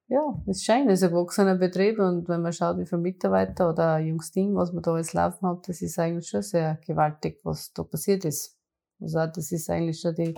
ja, 0.07 0.19
das 0.45 0.57
ist 0.57 0.65
schön, 0.65 0.87
das 0.87 0.99
ist 0.99 1.03
ein 1.03 1.11
gewachsener 1.11 1.55
Betrieb 1.55 1.97
und 1.99 2.27
wenn 2.29 2.41
man 2.41 2.53
schaut, 2.53 2.77
wie 2.77 2.85
viele 2.85 3.01
Mitarbeiter 3.01 3.69
oder 3.69 3.93
ein 3.93 4.07
junges 4.07 4.31
Team, 4.31 4.55
was 4.55 4.73
man 4.73 4.83
da 4.83 4.91
alles 4.93 5.13
laufen 5.13 5.47
hat, 5.47 5.67
das 5.67 5.81
ist 5.81 5.97
eigentlich 5.97 6.27
schon 6.27 6.41
sehr 6.41 6.79
gewaltig, 6.85 7.39
was 7.43 7.71
da 7.73 7.83
passiert 7.83 8.25
ist. 8.25 8.57
Also 8.99 9.25
das 9.25 9.51
ist 9.51 9.69
eigentlich 9.69 9.99
schon 9.99 10.13
die, 10.13 10.35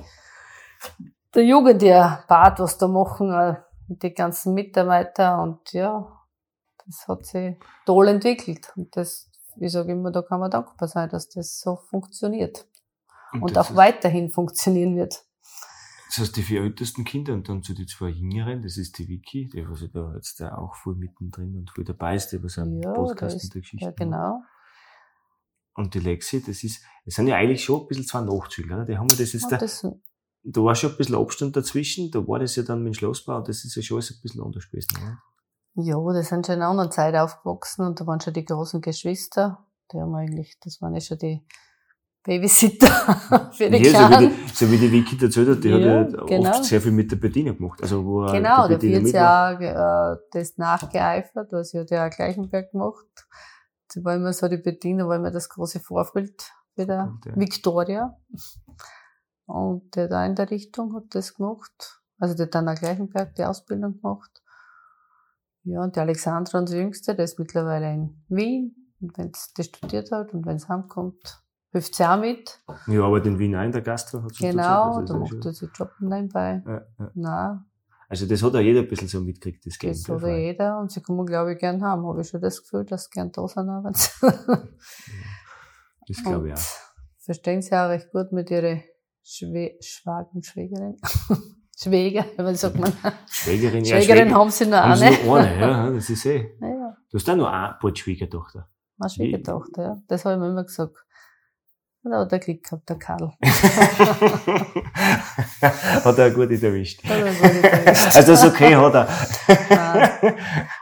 der 1.35 1.43
Jugend, 1.43 1.81
der 1.81 2.23
Part, 2.27 2.59
was 2.59 2.77
da 2.77 2.87
machen, 2.87 3.31
äh, 3.33 3.55
den 3.87 4.13
ganzen 4.13 4.53
Mitarbeitern 4.53 5.39
und 5.49 5.73
ja, 5.73 6.07
das 6.85 7.07
hat 7.07 7.25
sich 7.25 7.55
toll 7.85 8.07
entwickelt 8.07 8.71
und 8.75 8.95
das, 8.95 9.29
ich 9.59 9.71
sage 9.71 9.91
immer, 9.93 10.11
da 10.11 10.21
kann 10.21 10.39
man 10.39 10.51
dankbar 10.51 10.87
sein, 10.87 11.09
dass 11.09 11.29
das 11.29 11.59
so 11.59 11.75
funktioniert 11.75 12.67
und 13.33 13.55
das 13.55 13.67
auch 13.67 13.69
ist- 13.71 13.75
weiterhin 13.77 14.29
funktionieren 14.29 14.95
wird. 14.95 15.23
Das 16.07 16.19
heißt, 16.19 16.35
die 16.37 16.43
vier 16.43 16.61
ältesten 16.61 17.05
Kinder 17.05 17.33
und 17.33 17.49
dann 17.49 17.63
zu 17.63 17.73
die 17.73 17.87
zwei 17.87 18.09
jüngeren, 18.09 18.61
das 18.61 18.77
ist 18.77 18.99
die 18.99 19.07
Vicky, 19.07 19.49
die 19.49 19.67
was 19.67 19.81
ja 19.81 19.87
da 19.87 20.13
jetzt 20.15 20.39
da 20.39 20.55
auch 20.55 20.75
voll 20.75 20.93
mittendrin 20.95 21.55
und 21.57 21.71
voll 21.71 21.83
dabei 21.85 22.15
ist, 22.15 22.27
die 22.29 22.43
was 22.43 22.59
am 22.59 22.79
Ja, 22.81 22.91
Podcast 22.93 23.37
ist- 23.37 23.45
und 23.45 23.53
der 23.55 23.61
Geschichte 23.61 23.85
Ja, 23.85 23.91
genau. 23.91 24.41
Und 25.75 25.95
die 25.95 25.99
Lexi, 25.99 26.43
das 26.43 26.63
ist, 26.63 26.83
das 27.05 27.15
sind 27.15 27.25
ja 27.27 27.35
eigentlich 27.37 27.63
schon 27.63 27.81
ein 27.81 27.87
bisschen 27.87 28.05
zwei 28.05 28.21
Nachzügler, 28.21 28.77
ne? 28.77 28.85
die 28.85 28.95
haben 28.95 29.07
ja 29.09 29.15
das 29.17 29.33
jetzt 29.33 29.45
Und 29.45 29.51
da, 29.53 29.57
das, 29.57 29.87
da 30.43 30.61
war 30.63 30.75
schon 30.75 30.91
ein 30.91 30.97
bisschen 30.97 31.15
Abstand 31.15 31.55
dazwischen, 31.55 32.11
da 32.11 32.19
war 32.27 32.37
das 32.37 32.55
ja 32.57 32.61
dann 32.61 32.83
mit 32.83 32.93
dem 32.93 32.95
Schlossbau, 32.95 33.41
das 33.41 33.65
ist 33.65 33.73
ja 33.75 33.81
schon 33.81 33.95
alles 33.97 34.11
ein 34.11 34.21
bisschen 34.21 34.43
anders 34.43 34.69
gewesen, 34.69 34.89
ne? 35.03 35.17
Ja, 35.75 35.95
die 36.13 36.23
sind 36.23 36.45
schon 36.45 36.55
in 36.55 36.62
einer 36.62 36.69
anderen 36.71 36.91
Zeit 36.91 37.15
aufgewachsen 37.15 37.86
und 37.86 37.99
da 37.99 38.07
waren 38.07 38.21
schon 38.21 38.33
die 38.33 38.45
großen 38.45 38.81
Geschwister. 38.81 39.65
Die 39.91 39.99
haben 39.99 40.13
eigentlich, 40.15 40.57
das 40.59 40.81
waren 40.81 40.93
ja 40.93 41.01
schon 41.01 41.17
die 41.17 41.45
Babysitter 42.23 42.88
für 43.53 43.69
die 43.69 43.83
Ja, 43.83 43.91
so, 43.91 43.97
wie 43.99 44.07
Kleinen. 44.07 44.29
die, 44.29 44.49
so 44.53 44.71
wie 44.71 44.77
die 44.77 44.91
Vicky 44.91 45.17
dazu 45.17 45.45
hat, 45.45 45.63
die 45.63 45.69
Ja, 45.69 45.99
hat 45.99 46.13
ja 46.13 46.23
genau. 46.25 46.49
oft 46.51 46.65
sehr 46.65 46.79
viel 46.81 46.91
mit 46.91 47.12
der 47.12 47.17
Bettina 47.17 47.51
gemacht. 47.51 47.81
Also, 47.81 48.05
wo 48.05 48.25
Genau, 48.27 48.67
da 48.67 48.81
wird 48.81 49.13
war. 49.13 49.55
auch 49.57 50.15
äh, 50.15 50.19
das 50.31 50.57
nachgeeifert, 50.57 51.51
weil 51.51 51.65
sie 51.65 51.79
hat 51.79 51.91
ja 51.91 52.07
auch 52.07 52.09
Gleichenberg 52.12 52.71
gemacht. 52.71 53.05
Sie 53.91 54.03
war 54.05 54.15
immer 54.15 54.31
so, 54.33 54.47
die 54.47 54.57
Bettina 54.57 55.07
war 55.07 55.17
immer 55.17 55.31
das 55.31 55.49
große 55.49 55.79
Vorbild 55.79 56.49
für 56.75 56.86
der 56.86 57.13
ja. 57.25 57.36
Victoria. 57.36 58.17
Und 59.45 59.95
der 59.95 60.07
da 60.07 60.25
in 60.25 60.36
der 60.36 60.49
Richtung 60.49 60.95
hat 60.95 61.03
das 61.09 61.33
gemacht. 61.33 62.01
Also 62.19 62.36
der 62.36 62.45
hat 62.45 62.55
dann 62.55 62.69
auch 62.69 62.75
Gleichenberg 62.75 63.36
die 63.36 63.43
Ausbildung 63.43 63.99
gemacht. 64.01 64.42
Ja, 65.65 65.82
und 65.82 65.95
der 65.95 66.04
Alexandra, 66.04 66.60
unser 66.60 66.78
Jüngster, 66.78 67.13
der 67.13 67.26
ist 67.26 67.39
mittlerweile 67.39 67.91
in 67.93 68.23
Wien. 68.30 68.76
Und 69.02 69.17
wenn 69.17 69.32
der 69.58 69.63
studiert 69.63 70.12
hat 70.12 70.34
und 70.34 70.45
wenn 70.45 70.56
es 70.58 70.67
heimkommt, 70.69 71.41
hilft 71.71 71.95
sie 71.95 72.06
auch 72.06 72.19
mit. 72.19 72.60
Ja, 72.88 73.04
aber 73.04 73.19
den 73.19 73.38
Wien 73.39 73.56
auch 73.56 73.63
in 73.63 73.71
der 73.71 73.82
Gastro 73.82 74.23
hat 74.23 74.34
sie 74.34 74.43
Genau, 74.49 75.02
da 75.02 75.13
macht 75.17 75.45
er 75.45 75.54
sich 75.54 75.69
Job 75.73 75.91
nebenbei. 75.99 76.62
ja- 76.65 76.86
ja. 76.99 77.12
Nein, 77.13 77.65
Also 78.10 78.26
das 78.28 78.43
hat 78.43 78.56
auch 78.56 78.60
jeder 78.60 78.82
ein 78.82 78.88
bisschen 78.88 79.08
so 79.08 79.19
mitgekriegt, 79.21 79.65
das 79.65 79.78
Game. 79.80 79.91
das 79.91 80.08
hat 80.08 80.21
ja 80.21 80.38
jeder 80.38 80.80
und 80.80 80.91
sie 80.91 81.02
kommen, 81.02 81.26
glaube 81.26 81.54
ich, 81.54 81.60
gern 81.60 81.82
haben. 81.84 82.06
Habe 82.06 82.21
ich 82.21 82.28
schon 82.30 82.41
das 82.41 82.62
Gefühl, 82.62 82.86
dass 82.86 83.06
sie 83.06 83.10
gern 83.12 83.32
da 83.32 83.47
sind. 83.47 83.69
auch 83.69 83.84
Das 86.08 86.23
glaube 86.23 86.47
ich 86.49 86.54
Und 86.54 86.60
auch. 86.60 86.63
Verstehen 87.19 87.62
sie 87.62 87.73
auch 87.73 87.89
recht 87.89 88.12
gut 88.12 88.32
mit 88.34 88.52
ihrer 88.52 88.80
Schwä 89.23 89.78
Schwagen, 89.82 90.43
Schwägerin. 90.43 90.97
Schwäger, 91.75 92.25
wie 92.38 92.55
sagt 92.55 92.77
man? 92.79 92.93
Schwägerin, 93.29 93.83
ja, 93.83 93.97
Schwägerin 93.97 94.27
Schwäger- 94.29 94.36
haben 94.36 94.49
sie 94.51 94.65
noch 94.67 94.77
haben 94.77 94.95
sie 94.95 95.05
eine. 95.05 95.23
nur 95.25 95.38
eine, 95.38 95.59
ja, 95.62 95.89
das 95.91 96.09
ist 96.09 96.25
eh. 96.25 96.51
Ja, 96.62 96.67
ja, 96.67 96.97
Du 97.12 97.17
hast 97.17 97.29
auch 97.29 97.36
noch 97.36 97.47
eine 97.51 97.75
Bordschwiegertochter. 97.81 98.67
eine 98.99 99.09
Schwiegertochter, 99.09 99.83
ja. 99.83 100.01
Das 100.07 100.23
habe 100.25 100.36
ich 100.36 100.39
mir 100.41 100.49
immer 100.49 100.63
gesagt. 100.63 100.97
Da 102.05 102.19
hat 102.19 102.33
er 102.33 102.39
Glück 102.39 102.63
gehabt, 102.63 102.89
der 102.89 102.97
Karl. 102.99 103.31
hat 105.62 106.17
er 106.17 106.31
gut 106.31 106.51
erwischt. 106.51 107.01
Hat 107.05 107.12
er 107.17 107.33
gut 107.33 107.63
erwischt. 107.63 108.15
Also 108.15 108.31
das 108.33 108.43
ist 108.43 108.49
okay, 108.53 108.75
hat 108.75 108.93
er. 108.93 109.07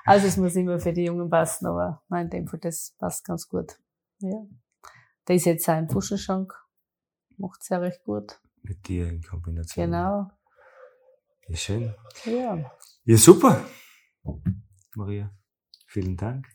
Also 0.06 0.28
es 0.28 0.38
muss 0.38 0.56
immer 0.56 0.80
für 0.80 0.94
die 0.94 1.04
Jungen 1.06 1.30
passen, 1.30 1.68
aber 1.68 2.02
nein, 2.10 2.24
in 2.26 2.30
dem 2.32 2.48
Fall, 2.48 2.60
das 2.60 2.96
passt 2.98 3.24
ganz 3.26 3.48
gut. 3.48 3.78
Ja. 4.20 4.38
Der 5.28 5.36
ist 5.36 5.46
jetzt 5.46 5.70
auch 5.70 5.78
im 5.78 5.88
Buschenschank. 5.88 6.54
Macht 7.38 7.64
sehr 7.64 7.82
recht 7.82 8.04
gut. 8.04 8.40
Mit 8.64 8.88
dir 8.88 9.08
in 9.08 9.22
Kombination. 9.22 9.86
Genau. 9.86 10.32
Ja, 11.52 11.58
schön. 11.58 11.94
Ja. 12.26 12.72
Ja, 13.04 13.18
super. 13.18 13.62
Maria, 14.96 15.30
vielen 15.88 16.16
Dank 16.16 16.48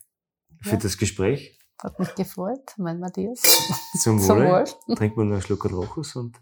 für 0.61 0.71
Ja. 0.71 0.77
das 0.77 0.97
Gespräch. 0.97 1.59
Hat 1.83 1.99
mich 1.99 2.15
gefreut, 2.15 2.73
mein 2.77 2.99
Matthias. 2.99 3.41
Zum. 4.01 4.19
Wohl. 4.19 4.63
Trinken 4.95 5.17
wir 5.17 5.25
noch 5.25 5.33
einen 5.33 5.41
Schluck 5.43 5.65
Rochus 5.71 6.15
und 6.15 6.39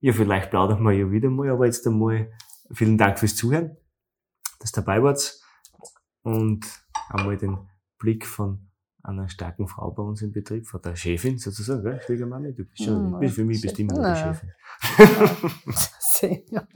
ja, 0.00 0.12
vielleicht 0.12 0.50
plaudern 0.50 0.82
wir 0.82 0.90
ja 0.92 1.08
wieder 1.12 1.30
mal, 1.30 1.48
aber 1.50 1.66
jetzt 1.66 1.86
einmal 1.86 2.32
vielen 2.72 2.98
Dank 2.98 3.20
fürs 3.20 3.36
Zuhören, 3.36 3.76
dass 4.58 4.72
ihr 4.72 4.82
dabei 4.82 5.00
wart 5.00 5.40
und 6.22 6.66
einmal 7.10 7.36
den 7.36 7.56
Blick 7.98 8.26
von 8.26 8.66
einer 9.04 9.28
starken 9.28 9.68
Frau 9.68 9.92
bei 9.92 10.02
uns 10.02 10.22
im 10.22 10.32
Betrieb, 10.32 10.66
von 10.66 10.82
der 10.82 10.96
Chefin 10.96 11.38
sozusagen, 11.38 11.84
gell? 11.84 12.00
Schwiegermami, 12.04 12.52
du 12.52 12.64
bist 12.64 12.82
schon, 12.82 13.12
Ja, 13.12 13.18
bist 13.18 13.34
für 13.36 13.44
mich 13.44 13.60
bist 13.62 13.78
du 13.78 13.82
immer 13.82 14.14
die. 14.14 14.20
Chefin. 14.20 14.52
Senior. 16.20 16.68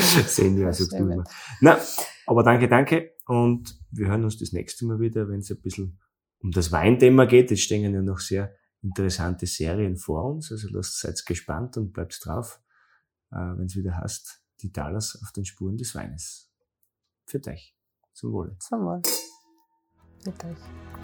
Senior, 0.00 0.72
sagst 0.72 0.92
du 0.92 0.96
immer. 0.96 1.24
Na, 1.60 1.78
aber 2.26 2.42
danke, 2.42 2.68
danke. 2.68 3.14
Und 3.26 3.78
wir 3.90 4.08
hören 4.08 4.24
uns 4.24 4.38
das 4.38 4.52
nächste 4.52 4.86
Mal 4.86 5.00
wieder, 5.00 5.28
wenn 5.28 5.40
es 5.40 5.50
ein 5.50 5.60
bisschen 5.60 5.98
um 6.38 6.50
das 6.50 6.72
Weinthema 6.72 7.24
geht. 7.24 7.50
Jetzt 7.50 7.62
stehen 7.62 7.82
ja 7.92 8.02
noch 8.02 8.18
sehr 8.18 8.54
interessante 8.82 9.46
Serien 9.46 9.96
vor 9.96 10.24
uns. 10.24 10.52
Also 10.52 10.68
lasst 10.70 11.00
seid 11.00 11.24
gespannt 11.26 11.76
und 11.76 11.92
bleibt 11.92 12.24
drauf, 12.24 12.60
äh, 13.32 13.36
wenn 13.36 13.66
es 13.66 13.76
wieder 13.76 13.96
heißt, 13.96 14.42
die 14.60 14.72
Talas 14.72 15.18
auf 15.22 15.32
den 15.32 15.44
Spuren 15.44 15.76
des 15.76 15.94
Weines. 15.94 16.50
Für 17.26 17.40
euch. 17.48 17.74
Zum 18.12 18.32
Wohle. 18.32 18.56
Zum 18.60 18.80
Wohl. 18.80 19.02
Mit 20.24 20.44
euch. 20.44 21.03